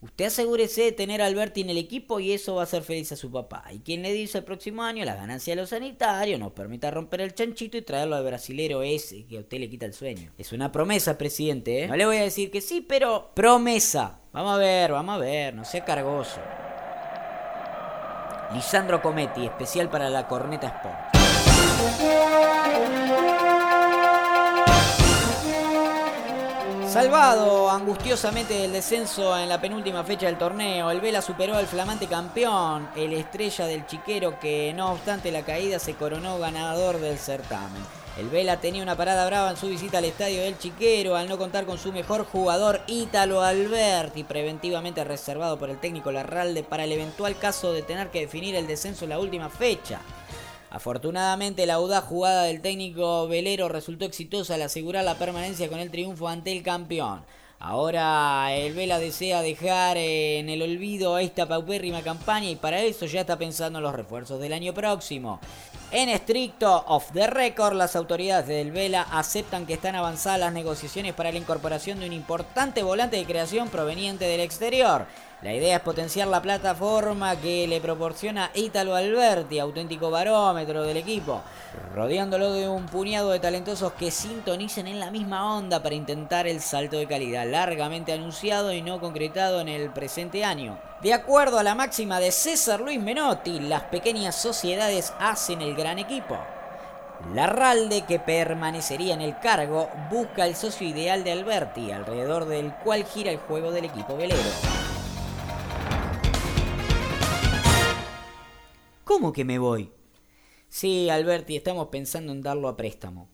Usted 0.00 0.26
asegúrese 0.26 0.82
de 0.82 0.92
tener 0.92 1.20
a 1.20 1.26
Alberti 1.26 1.62
en 1.62 1.70
el 1.70 1.76
equipo 1.76 2.20
y 2.20 2.30
eso 2.30 2.54
va 2.54 2.60
a 2.60 2.64
hacer 2.64 2.84
feliz 2.84 3.10
a 3.10 3.16
su 3.16 3.32
papá. 3.32 3.64
Y 3.72 3.80
quien 3.80 4.02
le 4.02 4.12
dice 4.12 4.38
el 4.38 4.44
próximo 4.44 4.84
año 4.84 5.04
las 5.04 5.16
ganancias 5.16 5.56
de 5.56 5.60
los 5.60 5.70
sanitarios 5.70 6.38
nos 6.38 6.52
permita 6.52 6.92
romper 6.92 7.20
el 7.22 7.34
chanchito 7.34 7.76
y 7.76 7.82
traerlo 7.82 8.14
al 8.14 8.24
brasilero 8.24 8.84
ese 8.84 9.26
que 9.26 9.38
a 9.38 9.40
usted 9.40 9.58
le 9.58 9.68
quita 9.68 9.86
el 9.86 9.94
sueño. 9.94 10.30
Es 10.38 10.52
una 10.52 10.70
promesa, 10.70 11.18
presidente, 11.18 11.82
¿eh? 11.82 11.88
No 11.88 11.96
le 11.96 12.06
voy 12.06 12.18
a 12.18 12.22
decir 12.22 12.52
que 12.52 12.60
sí, 12.60 12.80
pero 12.80 13.32
promesa. 13.34 14.20
Vamos 14.32 14.54
a 14.54 14.58
ver, 14.58 14.92
vamos 14.92 15.16
a 15.16 15.18
ver, 15.18 15.52
no 15.54 15.64
sea 15.64 15.84
cargoso. 15.84 16.40
Lisandro 18.54 19.02
Cometti, 19.02 19.46
especial 19.46 19.90
para 19.90 20.08
la 20.10 20.28
Corneta 20.28 20.68
Sport. 20.68 21.18
Salvado 26.98 27.70
angustiosamente 27.70 28.54
del 28.54 28.72
descenso 28.72 29.38
en 29.38 29.48
la 29.48 29.60
penúltima 29.60 30.02
fecha 30.02 30.26
del 30.26 30.36
torneo, 30.36 30.90
el 30.90 31.00
Vela 31.00 31.22
superó 31.22 31.54
al 31.54 31.68
flamante 31.68 32.08
campeón, 32.08 32.88
el 32.96 33.12
estrella 33.12 33.66
del 33.66 33.86
chiquero 33.86 34.40
que 34.40 34.74
no 34.74 34.90
obstante 34.90 35.30
la 35.30 35.44
caída 35.44 35.78
se 35.78 35.94
coronó 35.94 36.40
ganador 36.40 36.98
del 36.98 37.16
certamen. 37.16 37.84
El 38.18 38.30
Vela 38.30 38.56
tenía 38.56 38.82
una 38.82 38.96
parada 38.96 39.24
brava 39.26 39.50
en 39.50 39.56
su 39.56 39.68
visita 39.68 39.98
al 39.98 40.06
estadio 40.06 40.42
del 40.42 40.58
Chiquero 40.58 41.14
al 41.14 41.28
no 41.28 41.38
contar 41.38 41.66
con 41.66 41.78
su 41.78 41.92
mejor 41.92 42.26
jugador 42.26 42.80
Ítalo 42.88 43.42
Alberti, 43.42 44.24
preventivamente 44.24 45.04
reservado 45.04 45.56
por 45.56 45.70
el 45.70 45.78
técnico 45.78 46.10
Larralde 46.10 46.64
para 46.64 46.82
el 46.82 46.90
eventual 46.90 47.38
caso 47.38 47.72
de 47.72 47.82
tener 47.82 48.10
que 48.10 48.22
definir 48.22 48.56
el 48.56 48.66
descenso 48.66 49.04
en 49.04 49.10
la 49.10 49.20
última 49.20 49.50
fecha. 49.50 50.00
Afortunadamente 50.70 51.66
la 51.66 51.74
audaz 51.74 52.04
jugada 52.04 52.44
del 52.44 52.60
técnico 52.60 53.26
velero 53.26 53.68
resultó 53.68 54.04
exitosa 54.04 54.54
al 54.54 54.62
asegurar 54.62 55.04
la 55.04 55.18
permanencia 55.18 55.68
con 55.68 55.78
el 55.78 55.90
triunfo 55.90 56.28
ante 56.28 56.52
el 56.52 56.62
campeón. 56.62 57.22
Ahora 57.60 58.54
el 58.54 58.72
Vela 58.72 59.00
desea 59.00 59.42
dejar 59.42 59.96
eh, 59.96 60.38
en 60.38 60.48
el 60.48 60.62
olvido 60.62 61.18
esta 61.18 61.46
paupérrima 61.46 62.02
campaña 62.02 62.48
y 62.48 62.54
para 62.54 62.80
eso 62.82 63.06
ya 63.06 63.22
está 63.22 63.36
pensando 63.36 63.80
en 63.80 63.82
los 63.82 63.94
refuerzos 63.94 64.38
del 64.40 64.52
año 64.52 64.72
próximo. 64.72 65.40
En 65.90 66.10
estricto 66.10 66.84
off 66.86 67.12
the 67.12 67.26
record, 67.28 67.74
las 67.74 67.96
autoridades 67.96 68.46
del 68.46 68.72
Vela 68.72 69.06
aceptan 69.10 69.64
que 69.64 69.72
están 69.72 69.96
avanzadas 69.96 70.38
las 70.38 70.52
negociaciones 70.52 71.14
para 71.14 71.32
la 71.32 71.38
incorporación 71.38 71.98
de 71.98 72.06
un 72.06 72.12
importante 72.12 72.82
volante 72.82 73.16
de 73.16 73.24
creación 73.24 73.70
proveniente 73.70 74.26
del 74.26 74.40
exterior. 74.40 75.06
La 75.40 75.54
idea 75.54 75.76
es 75.76 75.82
potenciar 75.82 76.28
la 76.28 76.42
plataforma 76.42 77.40
que 77.40 77.66
le 77.66 77.80
proporciona 77.80 78.50
Ítalo 78.54 78.96
Alberti, 78.96 79.58
auténtico 79.58 80.10
barómetro 80.10 80.82
del 80.82 80.98
equipo, 80.98 81.40
rodeándolo 81.94 82.52
de 82.52 82.68
un 82.68 82.84
puñado 82.84 83.30
de 83.30 83.40
talentosos 83.40 83.92
que 83.94 84.10
sintonicen 84.10 84.88
en 84.88 85.00
la 85.00 85.10
misma 85.10 85.56
onda 85.56 85.82
para 85.82 85.94
intentar 85.94 86.46
el 86.46 86.60
salto 86.60 86.98
de 86.98 87.06
calidad 87.06 87.50
largamente 87.50 88.12
anunciado 88.12 88.74
y 88.74 88.82
no 88.82 89.00
concretado 89.00 89.62
en 89.62 89.68
el 89.68 89.88
presente 89.88 90.44
año. 90.44 90.78
De 91.02 91.14
acuerdo 91.14 91.60
a 91.60 91.62
la 91.62 91.76
máxima 91.76 92.18
de 92.18 92.32
César 92.32 92.80
Luis 92.80 93.00
Menotti, 93.00 93.60
las 93.60 93.84
pequeñas 93.84 94.34
sociedades 94.34 95.12
hacen 95.20 95.62
el 95.62 95.76
gran 95.76 96.00
equipo. 96.00 96.36
Larralde, 97.32 98.04
que 98.04 98.18
permanecería 98.18 99.14
en 99.14 99.20
el 99.20 99.38
cargo, 99.38 99.88
busca 100.10 100.44
el 100.44 100.56
socio 100.56 100.88
ideal 100.88 101.22
de 101.22 101.30
Alberti, 101.30 101.92
alrededor 101.92 102.46
del 102.46 102.74
cual 102.82 103.04
gira 103.04 103.30
el 103.30 103.38
juego 103.38 103.70
del 103.70 103.84
equipo 103.84 104.16
velero. 104.16 104.42
¿Cómo 109.04 109.32
que 109.32 109.44
me 109.44 109.60
voy? 109.60 109.92
Sí, 110.68 111.08
Alberti, 111.10 111.54
estamos 111.54 111.88
pensando 111.88 112.32
en 112.32 112.42
darlo 112.42 112.66
a 112.66 112.76
préstamo. 112.76 113.28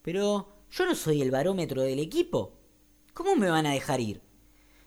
Pero 0.00 0.64
yo 0.70 0.86
no 0.86 0.94
soy 0.94 1.20
el 1.20 1.30
barómetro 1.30 1.82
del 1.82 1.98
equipo. 1.98 2.58
¿Cómo 3.12 3.36
me 3.36 3.50
van 3.50 3.66
a 3.66 3.72
dejar 3.72 4.00
ir? 4.00 4.22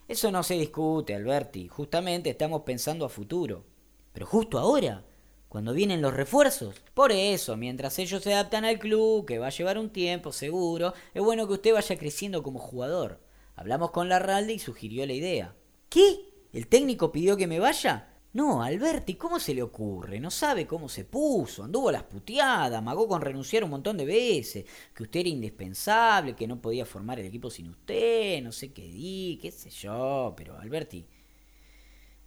Eso 0.07 0.31
no 0.31 0.41
se 0.43 0.53
discute, 0.53 1.15
Alberti. 1.15 1.67
Justamente 1.67 2.29
estamos 2.29 2.61
pensando 2.61 3.05
a 3.05 3.09
futuro. 3.09 3.65
Pero 4.13 4.25
justo 4.25 4.57
ahora, 4.57 5.03
cuando 5.49 5.73
vienen 5.73 6.01
los 6.01 6.13
refuerzos. 6.13 6.75
Por 6.93 7.11
eso, 7.11 7.57
mientras 7.57 7.99
ellos 7.99 8.23
se 8.23 8.33
adaptan 8.33 8.65
al 8.65 8.79
club, 8.79 9.25
que 9.25 9.39
va 9.39 9.47
a 9.47 9.51
llevar 9.51 9.77
un 9.77 9.89
tiempo 9.89 10.31
seguro, 10.31 10.93
es 11.13 11.21
bueno 11.21 11.47
que 11.47 11.53
usted 11.53 11.73
vaya 11.73 11.97
creciendo 11.97 12.41
como 12.41 12.59
jugador. 12.59 13.19
Hablamos 13.55 13.91
con 13.91 14.07
Larralde 14.07 14.53
y 14.53 14.59
sugirió 14.59 15.05
la 15.05 15.13
idea. 15.13 15.55
¿Qué? 15.89 16.19
¿El 16.53 16.67
técnico 16.67 17.11
pidió 17.11 17.35
que 17.37 17.47
me 17.47 17.59
vaya? 17.59 18.16
No, 18.37 18.61
Alberti, 18.61 19.15
¿cómo 19.15 19.39
se 19.39 19.55
le 19.55 19.63
ocurre? 19.63 20.19
No 20.19 20.29
sabe 20.29 20.67
cómo 20.67 20.87
se 20.89 21.05
puso, 21.05 21.63
anduvo 21.63 21.89
a 21.89 21.93
las 21.93 22.03
puteadas, 22.03 22.77
amagó 22.77 23.07
con 23.07 23.19
renunciar 23.19 23.63
un 23.63 23.71
montón 23.71 23.97
de 23.97 24.05
veces, 24.05 24.63
que 24.93 25.01
usted 25.03 25.21
era 25.21 25.29
indispensable, 25.29 26.35
que 26.35 26.47
no 26.47 26.61
podía 26.61 26.85
formar 26.85 27.19
el 27.19 27.25
equipo 27.25 27.49
sin 27.49 27.67
usted, 27.69 28.43
no 28.43 28.51
sé 28.51 28.71
qué 28.71 28.83
di, 28.83 29.39
qué 29.41 29.49
sé 29.49 29.71
yo, 29.71 30.35
pero 30.37 30.55
Alberti, 30.59 31.03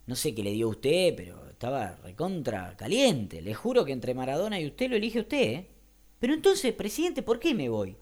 no 0.06 0.16
sé 0.16 0.34
qué 0.34 0.42
le 0.42 0.50
dio 0.50 0.66
a 0.66 0.70
usted, 0.70 1.14
pero 1.16 1.48
estaba 1.48 1.94
recontra 2.02 2.76
caliente. 2.76 3.40
Le 3.40 3.54
juro 3.54 3.84
que 3.84 3.92
entre 3.92 4.12
Maradona 4.14 4.58
y 4.58 4.66
usted 4.66 4.90
lo 4.90 4.96
elige 4.96 5.20
usted, 5.20 5.42
¿eh? 5.42 5.70
Pero 6.18 6.34
entonces, 6.34 6.72
presidente, 6.74 7.22
¿por 7.22 7.38
qué 7.38 7.54
me 7.54 7.68
voy? 7.68 7.96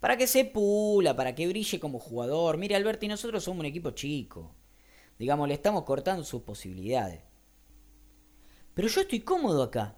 Para 0.00 0.18
que 0.18 0.26
se 0.26 0.44
pula, 0.44 1.16
para 1.16 1.34
que 1.34 1.48
brille 1.48 1.80
como 1.80 1.98
jugador. 1.98 2.58
Mire, 2.58 2.76
Alberti, 2.76 3.08
nosotros 3.08 3.42
somos 3.42 3.60
un 3.60 3.66
equipo 3.66 3.92
chico. 3.92 4.54
Digamos, 5.18 5.48
le 5.48 5.54
estamos 5.54 5.84
cortando 5.84 6.24
sus 6.24 6.42
posibilidades. 6.42 7.27
Pero 8.78 8.86
yo 8.86 9.00
estoy 9.00 9.18
cómodo 9.18 9.64
acá. 9.64 9.96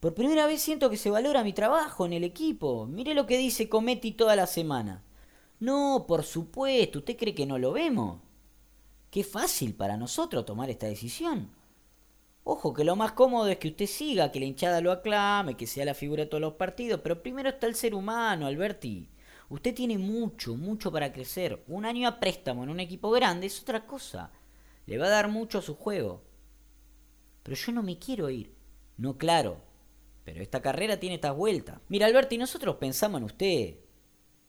Por 0.00 0.14
primera 0.14 0.46
vez 0.46 0.62
siento 0.62 0.88
que 0.88 0.96
se 0.96 1.10
valora 1.10 1.44
mi 1.44 1.52
trabajo 1.52 2.06
en 2.06 2.14
el 2.14 2.24
equipo. 2.24 2.86
Mire 2.86 3.12
lo 3.12 3.26
que 3.26 3.36
dice 3.36 3.68
Cometti 3.68 4.12
toda 4.12 4.36
la 4.36 4.46
semana. 4.46 5.02
No, 5.60 6.06
por 6.08 6.22
supuesto, 6.22 7.00
¿usted 7.00 7.18
cree 7.18 7.34
que 7.34 7.44
no 7.44 7.58
lo 7.58 7.72
vemos? 7.72 8.22
Qué 9.10 9.22
fácil 9.22 9.74
para 9.74 9.98
nosotros 9.98 10.46
tomar 10.46 10.70
esta 10.70 10.86
decisión. 10.86 11.50
Ojo, 12.42 12.72
que 12.72 12.84
lo 12.84 12.96
más 12.96 13.12
cómodo 13.12 13.48
es 13.48 13.58
que 13.58 13.68
usted 13.68 13.84
siga, 13.84 14.32
que 14.32 14.40
la 14.40 14.46
hinchada 14.46 14.80
lo 14.80 14.92
aclame, 14.92 15.54
que 15.54 15.66
sea 15.66 15.84
la 15.84 15.92
figura 15.92 16.22
de 16.22 16.30
todos 16.30 16.40
los 16.40 16.54
partidos, 16.54 17.02
pero 17.02 17.22
primero 17.22 17.50
está 17.50 17.66
el 17.66 17.74
ser 17.74 17.94
humano, 17.94 18.46
Alberti. 18.46 19.10
Usted 19.50 19.74
tiene 19.74 19.98
mucho, 19.98 20.56
mucho 20.56 20.90
para 20.90 21.12
crecer. 21.12 21.62
Un 21.68 21.84
año 21.84 22.08
a 22.08 22.18
préstamo 22.18 22.64
en 22.64 22.70
un 22.70 22.80
equipo 22.80 23.10
grande 23.10 23.48
es 23.48 23.60
otra 23.60 23.86
cosa. 23.86 24.30
Le 24.86 24.96
va 24.96 25.04
a 25.04 25.10
dar 25.10 25.28
mucho 25.28 25.58
a 25.58 25.62
su 25.62 25.74
juego. 25.74 26.31
Pero 27.42 27.56
yo 27.56 27.72
no 27.72 27.82
me 27.82 27.98
quiero 27.98 28.30
ir. 28.30 28.54
No, 28.96 29.18
claro. 29.18 29.60
Pero 30.24 30.42
esta 30.42 30.62
carrera 30.62 31.00
tiene 31.00 31.16
estas 31.16 31.36
vueltas. 31.36 31.80
Mira, 31.88 32.06
Alberti, 32.06 32.38
nosotros 32.38 32.76
pensamos 32.76 33.20
en 33.20 33.24
usted. 33.24 33.76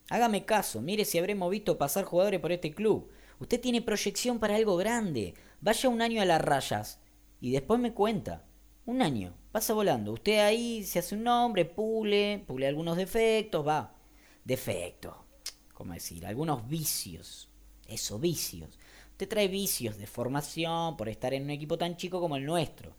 Hágame 0.10 0.46
caso, 0.46 0.82
mire 0.82 1.06
si 1.06 1.18
habremos 1.18 1.50
visto 1.50 1.78
pasar 1.78 2.06
jugadores 2.06 2.40
por 2.40 2.52
este 2.52 2.74
club. 2.74 3.10
Usted 3.40 3.60
tiene 3.60 3.82
proyección 3.82 4.40
para 4.40 4.56
algo 4.56 4.78
grande. 4.78 5.34
Vaya 5.62 5.90
un 5.90 6.02
año 6.02 6.22
a 6.22 6.26
las 6.26 6.42
rayas 6.42 7.00
y 7.40 7.52
después 7.52 7.80
me 7.80 7.94
cuenta. 7.94 8.46
Un 8.86 9.02
año, 9.02 9.34
pasa 9.52 9.74
volando. 9.74 10.12
Usted 10.12 10.40
ahí 10.40 10.84
se 10.84 11.00
hace 11.00 11.16
un 11.16 11.24
nombre, 11.24 11.66
pule, 11.66 12.44
pule 12.46 12.68
algunos 12.68 12.98
defectos, 12.98 13.66
va. 13.66 13.96
Defectos, 14.44 15.16
¿cómo 15.74 15.94
decir? 15.94 16.26
Algunos 16.26 16.68
vicios. 16.68 17.50
Eso, 17.88 18.20
vicios. 18.20 18.78
Usted 19.14 19.30
trae 19.30 19.48
vicios 19.48 19.98
de 19.98 20.08
formación 20.08 20.98
por 20.98 21.08
estar 21.08 21.36
en 21.36 21.44
un 21.44 21.52
equipo 21.52 21.78
tan 21.78 21.98
chico 21.98 22.20
como 22.20 22.36
el 22.36 22.46
nuestro. 22.46 22.96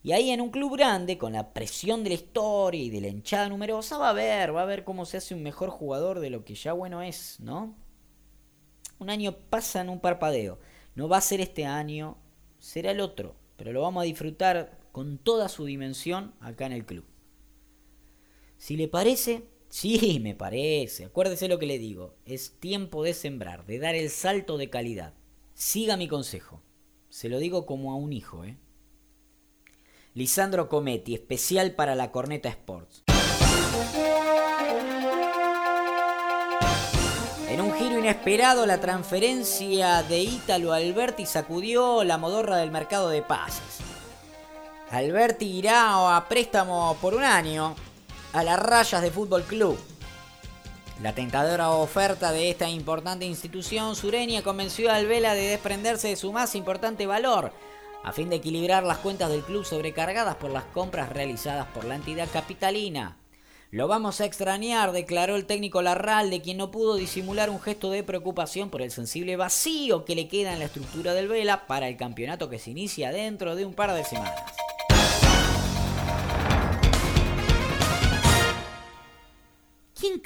Y 0.00 0.12
ahí 0.12 0.30
en 0.30 0.40
un 0.40 0.50
club 0.50 0.76
grande, 0.76 1.18
con 1.18 1.32
la 1.32 1.52
presión 1.52 2.04
de 2.04 2.10
la 2.10 2.14
historia 2.14 2.80
y 2.80 2.90
de 2.90 3.00
la 3.00 3.08
hinchada 3.08 3.48
numerosa, 3.48 3.98
va 3.98 4.10
a 4.10 4.12
ver, 4.12 4.54
va 4.54 4.62
a 4.62 4.66
ver 4.66 4.84
cómo 4.84 5.04
se 5.04 5.16
hace 5.16 5.34
un 5.34 5.42
mejor 5.42 5.70
jugador 5.70 6.20
de 6.20 6.30
lo 6.30 6.44
que 6.44 6.54
ya 6.54 6.72
bueno 6.72 7.02
es, 7.02 7.40
¿no? 7.40 7.76
Un 9.00 9.10
año 9.10 9.36
pasa 9.50 9.80
en 9.80 9.88
un 9.88 9.98
parpadeo. 9.98 10.60
No 10.94 11.08
va 11.08 11.16
a 11.16 11.20
ser 11.20 11.40
este 11.40 11.64
año, 11.64 12.16
será 12.60 12.92
el 12.92 13.00
otro, 13.00 13.34
pero 13.56 13.72
lo 13.72 13.82
vamos 13.82 14.02
a 14.02 14.06
disfrutar 14.06 14.78
con 14.92 15.18
toda 15.18 15.48
su 15.48 15.64
dimensión 15.64 16.32
acá 16.38 16.66
en 16.66 16.72
el 16.72 16.86
club. 16.86 17.04
Si 18.56 18.76
le 18.76 18.86
parece, 18.86 19.48
sí, 19.68 20.20
me 20.22 20.36
parece. 20.36 21.06
Acuérdese 21.06 21.48
lo 21.48 21.58
que 21.58 21.66
le 21.66 21.80
digo. 21.80 22.14
Es 22.24 22.60
tiempo 22.60 23.02
de 23.02 23.14
sembrar, 23.14 23.66
de 23.66 23.80
dar 23.80 23.96
el 23.96 24.10
salto 24.10 24.56
de 24.56 24.70
calidad. 24.70 25.14
Siga 25.56 25.96
mi 25.96 26.06
consejo. 26.06 26.60
Se 27.08 27.30
lo 27.30 27.38
digo 27.38 27.64
como 27.64 27.90
a 27.90 27.94
un 27.94 28.12
hijo, 28.12 28.44
¿eh? 28.44 28.58
Lisandro 30.12 30.68
Cometti, 30.68 31.14
especial 31.14 31.70
para 31.70 31.94
la 31.94 32.12
Corneta 32.12 32.50
Sports. 32.50 33.04
En 37.48 37.62
un 37.62 37.72
giro 37.72 37.98
inesperado, 37.98 38.66
la 38.66 38.82
transferencia 38.82 40.02
de 40.02 40.20
Ítalo 40.24 40.74
Alberti 40.74 41.24
sacudió 41.24 42.04
la 42.04 42.18
modorra 42.18 42.58
del 42.58 42.70
mercado 42.70 43.08
de 43.08 43.22
pases. 43.22 43.78
Alberti 44.90 45.46
irá 45.46 46.16
a 46.18 46.28
préstamo 46.28 46.98
por 47.00 47.14
un 47.14 47.24
año 47.24 47.74
a 48.34 48.44
las 48.44 48.58
rayas 48.58 49.00
de 49.00 49.10
Fútbol 49.10 49.44
Club. 49.44 49.78
La 51.02 51.14
tentadora 51.14 51.70
oferta 51.72 52.32
de 52.32 52.48
esta 52.48 52.70
importante 52.70 53.26
institución 53.26 53.94
sureña 53.94 54.42
convenció 54.42 54.90
a 54.90 54.94
Alvela 54.94 55.34
de 55.34 55.48
desprenderse 55.48 56.08
de 56.08 56.16
su 56.16 56.32
más 56.32 56.54
importante 56.54 57.06
valor, 57.06 57.52
a 58.02 58.12
fin 58.12 58.30
de 58.30 58.36
equilibrar 58.36 58.82
las 58.82 58.98
cuentas 58.98 59.28
del 59.28 59.42
club 59.42 59.66
sobrecargadas 59.66 60.36
por 60.36 60.50
las 60.50 60.64
compras 60.64 61.10
realizadas 61.10 61.66
por 61.74 61.84
la 61.84 61.96
entidad 61.96 62.28
capitalina. 62.32 63.18
Lo 63.70 63.88
vamos 63.88 64.22
a 64.22 64.24
extrañar, 64.24 64.92
declaró 64.92 65.36
el 65.36 65.44
técnico 65.44 65.82
Larralde, 65.82 66.40
quien 66.40 66.56
no 66.56 66.70
pudo 66.70 66.94
disimular 66.94 67.50
un 67.50 67.60
gesto 67.60 67.90
de 67.90 68.02
preocupación 68.02 68.70
por 68.70 68.80
el 68.80 68.90
sensible 68.90 69.36
vacío 69.36 70.06
que 70.06 70.14
le 70.14 70.28
queda 70.28 70.54
en 70.54 70.60
la 70.60 70.64
estructura 70.64 71.12
del 71.12 71.28
Vela 71.28 71.66
para 71.66 71.88
el 71.88 71.98
campeonato 71.98 72.48
que 72.48 72.58
se 72.58 72.70
inicia 72.70 73.12
dentro 73.12 73.54
de 73.54 73.66
un 73.66 73.74
par 73.74 73.92
de 73.92 74.04
semanas. 74.04 74.55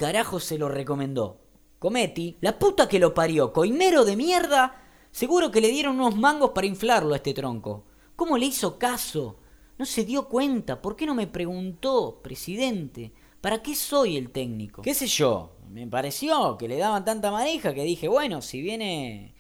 Carajo 0.01 0.41
se 0.41 0.57
lo 0.57 0.71
recomendó? 0.71 1.43
Cometti, 1.79 2.39
la 2.41 2.59
puta 2.59 2.89
que 2.89 2.99
lo 2.99 3.13
parió, 3.13 3.53
coinero 3.53 4.07
de 4.07 4.17
mierda. 4.17 4.83
Seguro 5.11 5.51
que 5.51 5.61
le 5.61 5.69
dieron 5.69 6.01
unos 6.01 6.17
mangos 6.17 6.53
para 6.55 6.67
inflarlo 6.67 7.13
a 7.13 7.17
este 7.17 7.35
tronco. 7.35 7.85
¿Cómo 8.17 8.39
le 8.39 8.47
hizo 8.47 8.79
caso? 8.79 9.41
No 9.77 9.85
se 9.85 10.07
dio 10.07 10.27
cuenta. 10.27 10.81
¿Por 10.81 10.97
qué 10.97 11.05
no 11.05 11.15
me 11.15 11.27
preguntó, 11.27 12.23
presidente? 12.23 13.13
¿Para 13.43 13.63
qué 13.63 13.75
soy 13.75 14.17
el 14.17 14.31
técnico? 14.31 14.81
¿Qué 14.81 14.95
sé 14.95 15.07
yo? 15.07 15.59
Me 15.69 15.87
pareció 15.87 16.57
que 16.57 16.67
le 16.67 16.79
daban 16.79 17.05
tanta 17.05 17.31
maneja 17.31 17.75
que 17.75 17.85
dije, 17.85 18.09
bueno, 18.09 18.41
si 18.41 18.63
viene. 18.63 19.35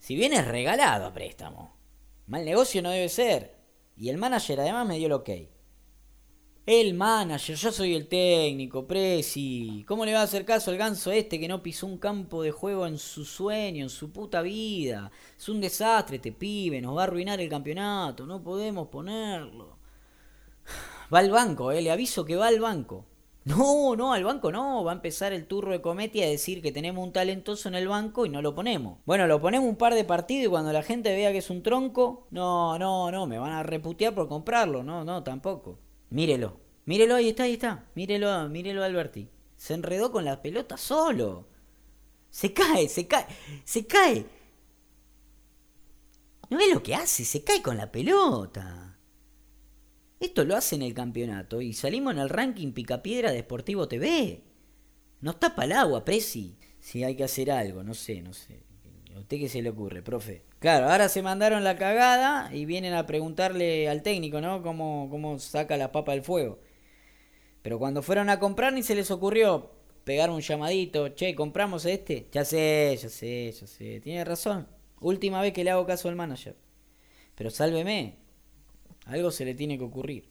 Si 0.00 0.16
viene 0.16 0.38
es 0.38 0.48
regalado 0.48 1.06
a 1.06 1.12
préstamo. 1.12 1.76
Mal 2.26 2.44
negocio 2.44 2.82
no 2.82 2.90
debe 2.90 3.08
ser. 3.08 3.56
Y 3.96 4.08
el 4.08 4.18
manager 4.18 4.62
además 4.62 4.84
me 4.84 4.98
dio 4.98 5.06
el 5.06 5.12
ok. 5.12 5.30
El 6.64 6.94
manager, 6.94 7.56
yo 7.56 7.72
soy 7.72 7.96
el 7.96 8.06
técnico, 8.06 8.86
Presi. 8.86 9.84
¿Cómo 9.88 10.04
le 10.04 10.12
va 10.12 10.20
a 10.20 10.22
hacer 10.22 10.44
caso 10.44 10.70
al 10.70 10.76
ganso 10.76 11.10
este 11.10 11.40
que 11.40 11.48
no 11.48 11.60
pisó 11.60 11.88
un 11.88 11.98
campo 11.98 12.40
de 12.40 12.52
juego 12.52 12.86
en 12.86 12.98
su 12.98 13.24
sueño, 13.24 13.82
en 13.82 13.90
su 13.90 14.12
puta 14.12 14.42
vida? 14.42 15.10
Es 15.36 15.48
un 15.48 15.60
desastre 15.60 16.16
este 16.16 16.30
pibe, 16.30 16.80
nos 16.80 16.96
va 16.96 17.00
a 17.00 17.04
arruinar 17.04 17.40
el 17.40 17.48
campeonato, 17.48 18.26
no 18.26 18.44
podemos 18.44 18.86
ponerlo. 18.86 19.76
Va 21.12 21.18
al 21.18 21.32
banco, 21.32 21.72
eh, 21.72 21.82
le 21.82 21.90
aviso 21.90 22.24
que 22.24 22.36
va 22.36 22.46
al 22.46 22.60
banco. 22.60 23.06
No, 23.44 23.96
no, 23.96 24.12
al 24.12 24.22
banco 24.22 24.52
no, 24.52 24.84
va 24.84 24.92
a 24.92 24.94
empezar 24.94 25.32
el 25.32 25.46
turro 25.48 25.72
de 25.72 25.80
Cometi 25.80 26.22
a 26.22 26.28
decir 26.28 26.62
que 26.62 26.70
tenemos 26.70 27.04
un 27.04 27.12
talentoso 27.12 27.68
en 27.68 27.74
el 27.74 27.88
banco 27.88 28.24
y 28.24 28.28
no 28.28 28.40
lo 28.40 28.54
ponemos. 28.54 28.98
Bueno, 29.04 29.26
lo 29.26 29.40
ponemos 29.40 29.68
un 29.68 29.74
par 29.76 29.94
de 29.94 30.04
partidos 30.04 30.46
y 30.46 30.50
cuando 30.50 30.72
la 30.72 30.84
gente 30.84 31.12
vea 31.12 31.32
que 31.32 31.38
es 31.38 31.50
un 31.50 31.64
tronco, 31.64 32.28
no, 32.30 32.78
no, 32.78 33.10
no, 33.10 33.26
me 33.26 33.38
van 33.38 33.50
a 33.50 33.64
reputear 33.64 34.14
por 34.14 34.28
comprarlo, 34.28 34.84
no, 34.84 35.04
no, 35.04 35.24
tampoco. 35.24 35.78
Mírelo. 36.12 36.60
Mírelo, 36.84 37.14
ahí 37.14 37.30
está, 37.30 37.44
ahí 37.44 37.54
está. 37.54 37.86
Mírelo, 37.94 38.48
mírelo 38.50 38.84
Alberti. 38.84 39.30
Se 39.56 39.72
enredó 39.72 40.12
con 40.12 40.24
la 40.26 40.42
pelota 40.42 40.76
solo. 40.76 41.48
Se 42.30 42.52
cae, 42.52 42.88
se 42.88 43.06
cae, 43.06 43.26
se 43.64 43.86
cae. 43.86 44.26
¿No 46.50 46.58
ve 46.58 46.68
lo 46.72 46.82
que 46.82 46.94
hace? 46.94 47.24
Se 47.24 47.42
cae 47.42 47.62
con 47.62 47.78
la 47.78 47.90
pelota. 47.90 48.98
Esto 50.20 50.44
lo 50.44 50.54
hace 50.54 50.76
en 50.76 50.82
el 50.82 50.92
campeonato 50.92 51.62
y 51.62 51.72
salimos 51.72 52.12
en 52.12 52.20
el 52.20 52.28
ranking 52.28 52.72
Picapiedra 52.72 53.32
de 53.32 53.40
Sportivo 53.40 53.88
TV. 53.88 54.42
Nos 55.22 55.40
tapa 55.40 55.64
el 55.64 55.72
agua, 55.72 56.04
Presi. 56.04 56.58
Si 56.78 57.04
hay 57.04 57.16
que 57.16 57.24
hacer 57.24 57.50
algo, 57.50 57.82
no 57.82 57.94
sé, 57.94 58.20
no 58.20 58.34
sé. 58.34 58.64
¿A 59.14 59.20
usted 59.20 59.38
qué 59.38 59.48
se 59.48 59.62
le 59.62 59.70
ocurre, 59.70 60.02
profe? 60.02 60.44
Claro, 60.62 60.88
ahora 60.88 61.08
se 61.08 61.22
mandaron 61.22 61.64
la 61.64 61.76
cagada 61.76 62.54
y 62.54 62.66
vienen 62.66 62.94
a 62.94 63.04
preguntarle 63.04 63.88
al 63.88 64.02
técnico, 64.04 64.40
¿no? 64.40 64.62
Cómo, 64.62 65.08
cómo 65.10 65.40
saca 65.40 65.76
la 65.76 65.90
papa 65.90 66.12
del 66.12 66.22
fuego. 66.22 66.60
Pero 67.62 67.80
cuando 67.80 68.00
fueron 68.00 68.30
a 68.30 68.38
comprar 68.38 68.72
ni 68.72 68.84
se 68.84 68.94
les 68.94 69.10
ocurrió 69.10 69.72
pegar 70.04 70.30
un 70.30 70.40
llamadito, 70.40 71.08
che, 71.16 71.34
compramos 71.34 71.84
este. 71.84 72.28
Ya 72.30 72.44
sé, 72.44 72.96
ya 72.96 73.08
sé, 73.08 73.50
ya 73.50 73.66
sé. 73.66 74.00
Tiene 74.02 74.24
razón. 74.24 74.68
Última 75.00 75.40
vez 75.40 75.52
que 75.52 75.64
le 75.64 75.72
hago 75.72 75.84
caso 75.84 76.08
al 76.08 76.14
manager. 76.14 76.54
Pero 77.34 77.50
sálveme. 77.50 78.18
Algo 79.06 79.32
se 79.32 79.44
le 79.44 79.54
tiene 79.54 79.78
que 79.78 79.84
ocurrir. 79.84 80.28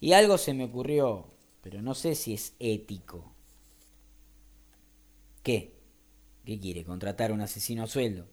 Y 0.00 0.14
algo 0.14 0.38
se 0.38 0.54
me 0.54 0.64
ocurrió, 0.64 1.26
pero 1.60 1.82
no 1.82 1.94
sé 1.94 2.14
si 2.14 2.32
es 2.32 2.54
ético. 2.58 3.34
¿Qué? 5.42 5.74
¿Qué 6.46 6.58
quiere? 6.58 6.82
¿Contratar 6.82 7.30
a 7.30 7.34
un 7.34 7.42
asesino 7.42 7.82
a 7.82 7.86
sueldo? 7.86 8.26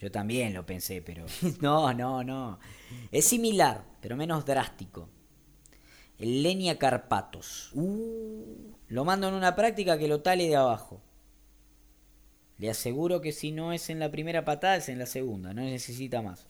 Yo 0.00 0.10
también 0.10 0.52
lo 0.54 0.66
pensé, 0.66 1.02
pero... 1.02 1.24
no, 1.60 1.92
no, 1.94 2.22
no. 2.24 2.58
Es 3.10 3.26
similar, 3.26 3.84
pero 4.00 4.16
menos 4.16 4.44
drástico. 4.44 5.08
El 6.18 6.42
Lenia 6.42 6.78
Carpatos. 6.78 7.70
Uh, 7.74 8.72
lo 8.88 9.04
mando 9.04 9.28
en 9.28 9.34
una 9.34 9.56
práctica 9.56 9.98
que 9.98 10.08
lo 10.08 10.20
tale 10.20 10.46
de 10.48 10.56
abajo. 10.56 11.00
Le 12.58 12.70
aseguro 12.70 13.20
que 13.20 13.32
si 13.32 13.50
no 13.50 13.72
es 13.72 13.90
en 13.90 13.98
la 13.98 14.10
primera 14.10 14.44
patada, 14.44 14.76
es 14.76 14.88
en 14.88 14.98
la 14.98 15.06
segunda. 15.06 15.52
No 15.52 15.62
necesita 15.62 16.22
más. 16.22 16.46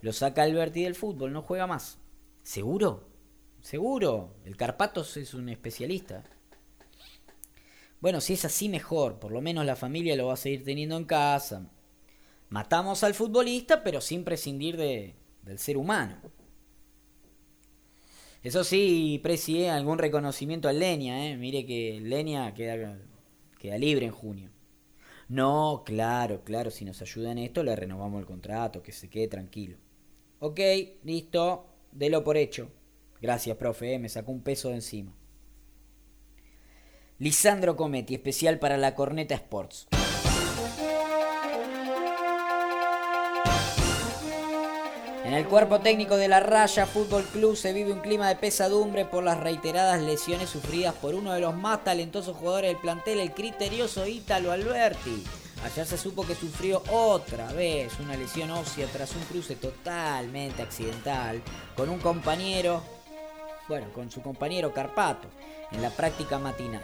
Lo 0.00 0.12
saca 0.12 0.42
Alberti 0.42 0.84
del 0.84 0.94
fútbol, 0.94 1.32
no 1.32 1.42
juega 1.42 1.66
más. 1.66 1.98
¿Seguro? 2.42 3.08
Seguro. 3.60 4.36
El 4.44 4.56
Carpatos 4.56 5.16
es 5.16 5.34
un 5.34 5.48
especialista. 5.48 6.22
Bueno, 8.00 8.20
si 8.20 8.34
es 8.34 8.44
así, 8.44 8.68
mejor. 8.68 9.18
Por 9.18 9.32
lo 9.32 9.40
menos 9.40 9.66
la 9.66 9.76
familia 9.76 10.16
lo 10.16 10.28
va 10.28 10.34
a 10.34 10.36
seguir 10.36 10.64
teniendo 10.64 10.96
en 10.96 11.04
casa. 11.04 11.70
Matamos 12.50 13.04
al 13.04 13.14
futbolista, 13.14 13.82
pero 13.82 14.00
sin 14.00 14.24
prescindir 14.24 14.76
de, 14.76 15.14
del 15.42 15.58
ser 15.58 15.76
humano. 15.76 16.16
Eso 18.42 18.64
sí, 18.64 19.20
Presi, 19.22 19.62
¿eh? 19.62 19.70
algún 19.70 19.98
reconocimiento 19.98 20.68
al 20.68 20.80
Leña. 20.80 21.28
¿eh? 21.28 21.36
Mire 21.36 21.64
que 21.64 22.00
Leña 22.02 22.52
queda, 22.54 22.98
queda 23.58 23.78
libre 23.78 24.06
en 24.06 24.12
junio. 24.12 24.50
No, 25.28 25.84
claro, 25.86 26.42
claro, 26.42 26.72
si 26.72 26.84
nos 26.84 27.00
ayuda 27.02 27.30
en 27.30 27.38
esto, 27.38 27.62
le 27.62 27.76
renovamos 27.76 28.18
el 28.18 28.26
contrato, 28.26 28.82
que 28.82 28.90
se 28.90 29.08
quede 29.08 29.28
tranquilo. 29.28 29.76
Ok, 30.40 30.58
listo, 31.04 31.66
delo 31.92 32.24
por 32.24 32.36
hecho. 32.36 32.72
Gracias, 33.22 33.56
profe, 33.56 33.94
¿eh? 33.94 33.98
me 34.00 34.08
sacó 34.08 34.32
un 34.32 34.42
peso 34.42 34.70
de 34.70 34.76
encima. 34.76 35.14
Lisandro 37.18 37.76
Cometti, 37.76 38.14
especial 38.14 38.58
para 38.58 38.76
la 38.76 38.94
Corneta 38.96 39.34
Sports. 39.34 39.86
En 45.30 45.36
el 45.36 45.46
cuerpo 45.46 45.78
técnico 45.78 46.16
de 46.16 46.26
la 46.26 46.40
Raya 46.40 46.86
Fútbol 46.86 47.22
Club 47.22 47.54
se 47.54 47.72
vive 47.72 47.92
un 47.92 48.00
clima 48.00 48.28
de 48.28 48.34
pesadumbre 48.34 49.04
por 49.04 49.22
las 49.22 49.38
reiteradas 49.38 50.02
lesiones 50.02 50.50
sufridas 50.50 50.92
por 50.92 51.14
uno 51.14 51.32
de 51.32 51.38
los 51.38 51.54
más 51.54 51.84
talentosos 51.84 52.36
jugadores 52.36 52.72
del 52.72 52.80
plantel, 52.80 53.20
el 53.20 53.32
criterioso 53.32 54.08
Ítalo 54.08 54.50
Alberti. 54.50 55.22
Ayer 55.64 55.86
se 55.86 55.98
supo 55.98 56.26
que 56.26 56.34
sufrió 56.34 56.82
otra 56.90 57.52
vez 57.52 57.92
una 58.00 58.16
lesión 58.16 58.50
ósea 58.50 58.88
tras 58.92 59.14
un 59.14 59.22
cruce 59.22 59.54
totalmente 59.54 60.62
accidental 60.62 61.40
con 61.76 61.90
un 61.90 62.00
compañero, 62.00 62.82
bueno, 63.68 63.86
con 63.92 64.10
su 64.10 64.22
compañero 64.22 64.74
Carpato, 64.74 65.28
en 65.70 65.80
la 65.80 65.90
práctica 65.90 66.40
matinal. 66.40 66.82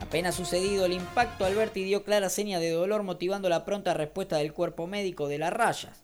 Apenas 0.00 0.34
sucedido 0.34 0.84
el 0.84 0.92
impacto, 0.92 1.46
Alberti 1.46 1.82
dio 1.82 2.04
clara 2.04 2.28
seña 2.28 2.60
de 2.60 2.72
dolor 2.72 3.04
motivando 3.04 3.48
la 3.48 3.64
pronta 3.64 3.94
respuesta 3.94 4.36
del 4.36 4.52
cuerpo 4.52 4.86
médico 4.86 5.28
de 5.28 5.38
las 5.38 5.54
rayas. 5.54 6.03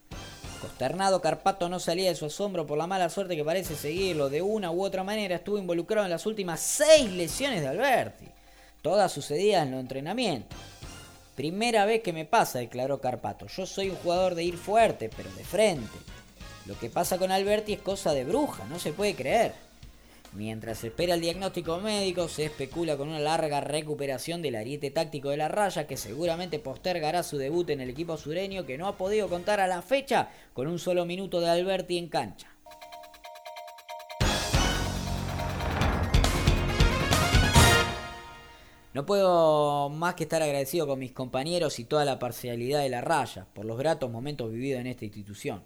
Consternado, 0.60 1.20
Carpato 1.20 1.68
no 1.68 1.80
salía 1.80 2.10
de 2.10 2.14
su 2.14 2.26
asombro 2.26 2.66
por 2.66 2.76
la 2.76 2.86
mala 2.86 3.08
suerte 3.08 3.34
que 3.34 3.44
parece 3.44 3.74
seguirlo. 3.74 4.28
De 4.28 4.42
una 4.42 4.70
u 4.70 4.84
otra 4.84 5.02
manera 5.02 5.36
estuvo 5.36 5.58
involucrado 5.58 6.04
en 6.04 6.10
las 6.10 6.26
últimas 6.26 6.60
seis 6.60 7.10
lesiones 7.10 7.62
de 7.62 7.68
Alberti. 7.68 8.26
Todas 8.82 9.10
sucedidas 9.12 9.64
en 9.64 9.72
los 9.72 9.80
entrenamientos. 9.80 10.58
Primera 11.34 11.86
vez 11.86 12.02
que 12.02 12.12
me 12.12 12.26
pasa, 12.26 12.58
declaró 12.58 13.00
Carpato. 13.00 13.46
Yo 13.46 13.64
soy 13.64 13.90
un 13.90 13.96
jugador 13.96 14.34
de 14.34 14.44
ir 14.44 14.58
fuerte, 14.58 15.10
pero 15.16 15.30
de 15.32 15.44
frente. 15.44 15.96
Lo 16.66 16.78
que 16.78 16.90
pasa 16.90 17.16
con 17.16 17.32
Alberti 17.32 17.72
es 17.72 17.80
cosa 17.80 18.12
de 18.12 18.24
bruja, 18.24 18.64
no 18.66 18.78
se 18.78 18.92
puede 18.92 19.14
creer. 19.14 19.69
Mientras 20.32 20.78
se 20.78 20.86
espera 20.88 21.14
el 21.14 21.20
diagnóstico 21.20 21.80
médico, 21.80 22.28
se 22.28 22.44
especula 22.44 22.96
con 22.96 23.08
una 23.08 23.18
larga 23.18 23.60
recuperación 23.60 24.42
del 24.42 24.54
ariete 24.54 24.92
táctico 24.92 25.30
de 25.30 25.36
la 25.36 25.48
raya 25.48 25.88
que 25.88 25.96
seguramente 25.96 26.60
postergará 26.60 27.24
su 27.24 27.36
debut 27.36 27.68
en 27.70 27.80
el 27.80 27.90
equipo 27.90 28.16
sureño 28.16 28.64
que 28.64 28.78
no 28.78 28.86
ha 28.86 28.96
podido 28.96 29.28
contar 29.28 29.58
a 29.58 29.66
la 29.66 29.82
fecha 29.82 30.30
con 30.54 30.68
un 30.68 30.78
solo 30.78 31.04
minuto 31.04 31.40
de 31.40 31.50
Alberti 31.50 31.98
en 31.98 32.08
cancha. 32.08 32.46
No 38.94 39.06
puedo 39.06 39.88
más 39.88 40.14
que 40.14 40.24
estar 40.24 40.42
agradecido 40.42 40.86
con 40.86 41.00
mis 41.00 41.12
compañeros 41.12 41.80
y 41.80 41.84
toda 41.84 42.04
la 42.04 42.20
parcialidad 42.20 42.82
de 42.82 42.88
la 42.88 43.00
raya 43.00 43.46
por 43.52 43.64
los 43.64 43.78
gratos 43.78 44.10
momentos 44.10 44.52
vividos 44.52 44.80
en 44.80 44.86
esta 44.86 45.04
institución. 45.04 45.64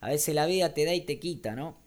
A 0.00 0.10
veces 0.10 0.34
la 0.34 0.46
vida 0.46 0.74
te 0.74 0.84
da 0.84 0.94
y 0.94 1.00
te 1.00 1.18
quita, 1.18 1.56
¿no? 1.56 1.85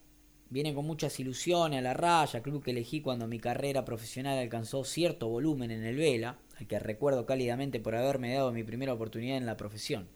Viene 0.52 0.74
con 0.74 0.86
muchas 0.86 1.20
ilusiones 1.20 1.78
a 1.78 1.82
la 1.82 1.94
raya, 1.94 2.42
club 2.42 2.64
que 2.64 2.72
elegí 2.72 3.02
cuando 3.02 3.28
mi 3.28 3.40
carrera 3.40 3.86
profesional 3.86 4.40
alcanzó 4.40 4.84
cierto 4.84 5.28
volumen 5.28 5.70
en 5.70 5.86
el 5.86 5.96
Vela, 5.96 6.40
al 6.58 6.66
que 6.66 6.80
recuerdo 6.80 7.28
cálidamente 7.28 7.80
por 7.80 7.96
haberme 7.96 8.34
dado 8.34 8.52
mi 8.52 8.64
primera 8.64 8.94
oportunidad 8.94 9.38
en 9.38 9.46
la 9.46 9.58
profesión. 9.58 10.08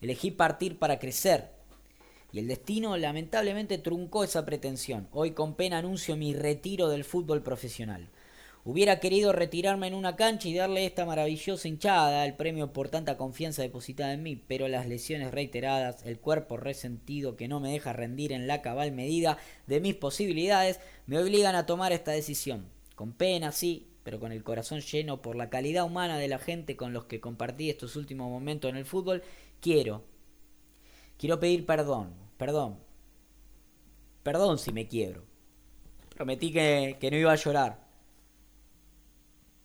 Elegí 0.00 0.30
partir 0.30 0.78
para 0.78 1.00
crecer, 1.00 1.50
y 2.32 2.38
el 2.38 2.46
destino 2.46 2.96
lamentablemente 2.96 3.78
truncó 3.78 4.22
esa 4.22 4.44
pretensión. 4.44 5.08
Hoy 5.12 5.32
con 5.32 5.54
pena 5.54 5.78
anuncio 5.78 6.16
mi 6.16 6.34
retiro 6.34 6.88
del 6.88 7.02
fútbol 7.02 7.42
profesional. 7.42 8.08
Hubiera 8.64 9.00
querido 9.00 9.32
retirarme 9.32 9.86
en 9.86 9.94
una 9.94 10.16
cancha 10.16 10.48
y 10.48 10.54
darle 10.54 10.84
esta 10.84 11.06
maravillosa 11.06 11.68
hinchada 11.68 12.26
el 12.26 12.34
premio 12.34 12.72
por 12.72 12.88
tanta 12.88 13.16
confianza 13.16 13.62
depositada 13.62 14.12
en 14.12 14.22
mí, 14.22 14.36
pero 14.36 14.68
las 14.68 14.86
lesiones 14.86 15.30
reiteradas, 15.30 16.04
el 16.04 16.18
cuerpo 16.18 16.56
resentido 16.56 17.36
que 17.36 17.48
no 17.48 17.60
me 17.60 17.72
deja 17.72 17.92
rendir 17.92 18.32
en 18.32 18.46
la 18.46 18.60
cabal 18.60 18.92
medida 18.92 19.38
de 19.66 19.80
mis 19.80 19.94
posibilidades, 19.94 20.80
me 21.06 21.18
obligan 21.18 21.54
a 21.54 21.66
tomar 21.66 21.92
esta 21.92 22.10
decisión. 22.10 22.68
Con 22.94 23.12
pena, 23.12 23.52
sí, 23.52 23.88
pero 24.02 24.20
con 24.20 24.32
el 24.32 24.42
corazón 24.42 24.80
lleno 24.80 25.22
por 25.22 25.36
la 25.36 25.50
calidad 25.50 25.84
humana 25.84 26.18
de 26.18 26.28
la 26.28 26.38
gente 26.38 26.76
con 26.76 26.92
los 26.92 27.04
que 27.04 27.20
compartí 27.20 27.70
estos 27.70 27.96
últimos 27.96 28.28
momentos 28.28 28.70
en 28.70 28.76
el 28.76 28.84
fútbol, 28.84 29.22
quiero, 29.60 30.04
quiero 31.16 31.40
pedir 31.40 31.64
perdón, 31.64 32.12
perdón, 32.36 32.78
perdón 34.22 34.58
si 34.58 34.72
me 34.72 34.88
quiebro. 34.88 35.24
Prometí 36.14 36.52
que, 36.52 36.96
que 37.00 37.10
no 37.10 37.16
iba 37.16 37.32
a 37.32 37.36
llorar 37.36 37.87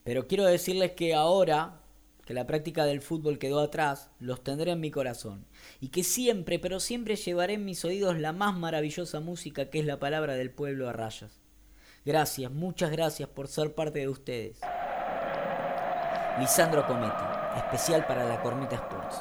pero 0.03 0.27
quiero 0.27 0.45
decirles 0.45 0.91
que 0.91 1.13
ahora 1.13 1.79
que 2.25 2.33
la 2.33 2.47
práctica 2.47 2.85
del 2.85 3.01
fútbol 3.01 3.37
quedó 3.37 3.59
atrás, 3.59 4.09
los 4.19 4.43
tendré 4.43 4.71
en 4.71 4.79
mi 4.79 4.91
corazón. 4.91 5.45
Y 5.81 5.89
que 5.89 6.03
siempre, 6.03 6.57
pero 6.57 6.79
siempre 6.79 7.15
llevaré 7.15 7.53
en 7.53 7.65
mis 7.65 7.83
oídos 7.83 8.17
la 8.17 8.31
más 8.31 8.55
maravillosa 8.55 9.19
música 9.19 9.69
que 9.69 9.79
es 9.79 9.85
la 9.85 9.99
palabra 9.99 10.35
del 10.35 10.51
pueblo 10.51 10.87
a 10.87 10.93
rayas. 10.93 11.41
Gracias, 12.05 12.51
muchas 12.51 12.91
gracias 12.91 13.29
por 13.29 13.47
ser 13.47 13.75
parte 13.75 13.99
de 13.99 14.07
ustedes. 14.07 14.59
Lisandro 16.39 16.85
Cometti, 16.87 17.23
especial 17.57 18.05
para 18.07 18.25
la 18.25 18.41
Corneta 18.41 18.75
Sports. 18.75 19.17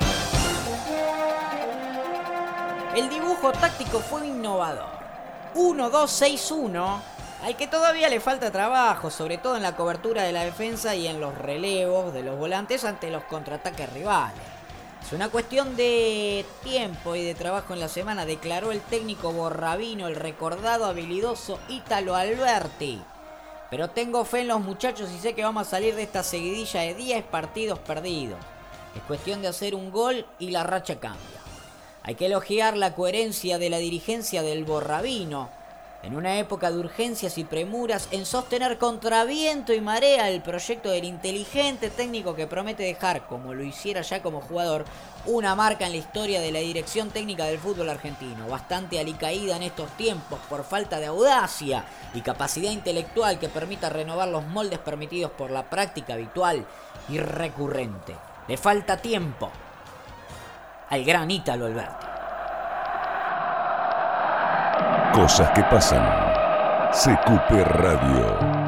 El 2.97 3.09
dibujo 3.09 3.53
táctico 3.53 3.99
fue 4.01 4.27
innovador. 4.27 5.03
1-2-6-1 5.55 7.01
al 7.42 7.57
que 7.57 7.66
todavía 7.66 8.09
le 8.09 8.20
falta 8.20 8.52
trabajo, 8.52 9.11
sobre 9.11 9.37
todo 9.37 9.57
en 9.57 9.62
la 9.62 9.74
cobertura 9.74 10.22
de 10.22 10.33
la 10.33 10.44
defensa 10.44 10.94
y 10.94 11.09
en 11.09 11.20
los 11.20 11.37
relevos 11.37 12.14
de 12.14 12.22
los 12.22 12.38
volantes 12.38 12.85
ante 12.85 13.11
los 13.11 13.24
contraataques 13.24 13.92
rivales. 13.92 14.40
Es 15.05 15.12
una 15.12 15.28
cuestión 15.28 15.74
de 15.74 16.46
tiempo 16.62 17.16
y 17.16 17.24
de 17.24 17.35
trabajo 17.35 17.74
en 17.74 17.81
la 17.81 17.88
semana, 17.88 18.24
declaró 18.24 18.70
el 18.70 18.81
técnico 18.81 19.33
Borrabino, 19.33 20.07
el 20.07 20.14
recordado 20.14 20.85
habilidoso 20.85 21.59
Ítalo 21.68 22.14
Alberti. 22.14 23.02
Pero 23.68 23.90
tengo 23.90 24.24
fe 24.24 24.42
en 24.42 24.48
los 24.48 24.61
muchachos 24.61 25.11
y 25.11 25.18
sé 25.18 25.35
que 25.35 25.42
vamos 25.42 25.66
a 25.66 25.70
salir 25.70 25.96
de 25.96 26.05
esta 26.05 26.22
seguidilla 26.22 26.83
de 26.83 26.94
10 26.94 27.24
partidos 27.24 27.81
perdidos. 27.81 28.38
Es 28.94 29.02
cuestión 29.02 29.42
de 29.42 29.48
hacer 29.48 29.74
un 29.74 29.90
gol 29.90 30.24
y 30.38 30.50
la 30.50 30.62
racha 30.62 31.00
cambia. 31.00 31.40
Hay 32.05 32.14
que 32.14 32.26
elogiar 32.26 32.76
la 32.76 32.94
coherencia 32.94 33.59
de 33.59 33.70
la 33.70 33.78
dirigencia 33.78 34.42
del 34.42 34.64
Borrabino, 34.64 35.50
en 36.03 36.17
una 36.17 36.38
época 36.38 36.71
de 36.71 36.79
urgencias 36.79 37.38
y 37.38 37.45
premuras, 37.45 38.09
en 38.11 38.27
sostener 38.27 38.79
contra 38.79 39.25
viento 39.25 39.73
y 39.73 39.81
marea 39.81 40.29
el 40.29 40.43
proyecto 40.43 40.91
del 40.91 41.05
inteligente 41.05 41.91
técnico 41.91 42.35
que 42.35 42.47
promete 42.47 42.83
dejar, 42.83 43.27
como 43.29 43.55
lo 43.55 43.62
hiciera 43.62 44.03
ya 44.03 44.21
como 44.21 44.41
jugador, 44.41 44.85
una 45.27 45.55
marca 45.55 45.87
en 45.87 45.93
la 45.93 45.99
historia 45.99 46.41
de 46.41 46.51
la 46.51 46.59
dirección 46.59 47.11
técnica 47.11 47.45
del 47.45 47.59
fútbol 47.59 47.88
argentino, 47.88 48.49
bastante 48.49 48.99
alicaída 48.99 49.57
en 49.57 49.62
estos 49.62 49.91
tiempos 49.97 50.41
por 50.49 50.65
falta 50.65 50.99
de 50.99 51.07
audacia 51.07 51.85
y 52.15 52.21
capacidad 52.21 52.73
intelectual 52.73 53.38
que 53.38 53.49
permita 53.49 53.88
renovar 53.88 54.29
los 54.29 54.45
moldes 54.47 54.81
permitidos 54.81 55.31
por 55.31 55.51
la 55.51 55.71
práctica 55.71 56.15
habitual 56.15 56.67
y 57.09 57.19
recurrente. 57.19 58.17
Le 58.49 58.57
falta 58.57 58.97
tiempo 58.97 59.51
al 60.91 61.05
gran 61.05 61.31
Ítalo 61.31 61.67
Alberti. 61.67 62.12
Cosas 65.12 65.51
que 65.51 65.62
pasan. 65.64 66.03
CQP 66.90 67.64
Radio. 67.64 68.62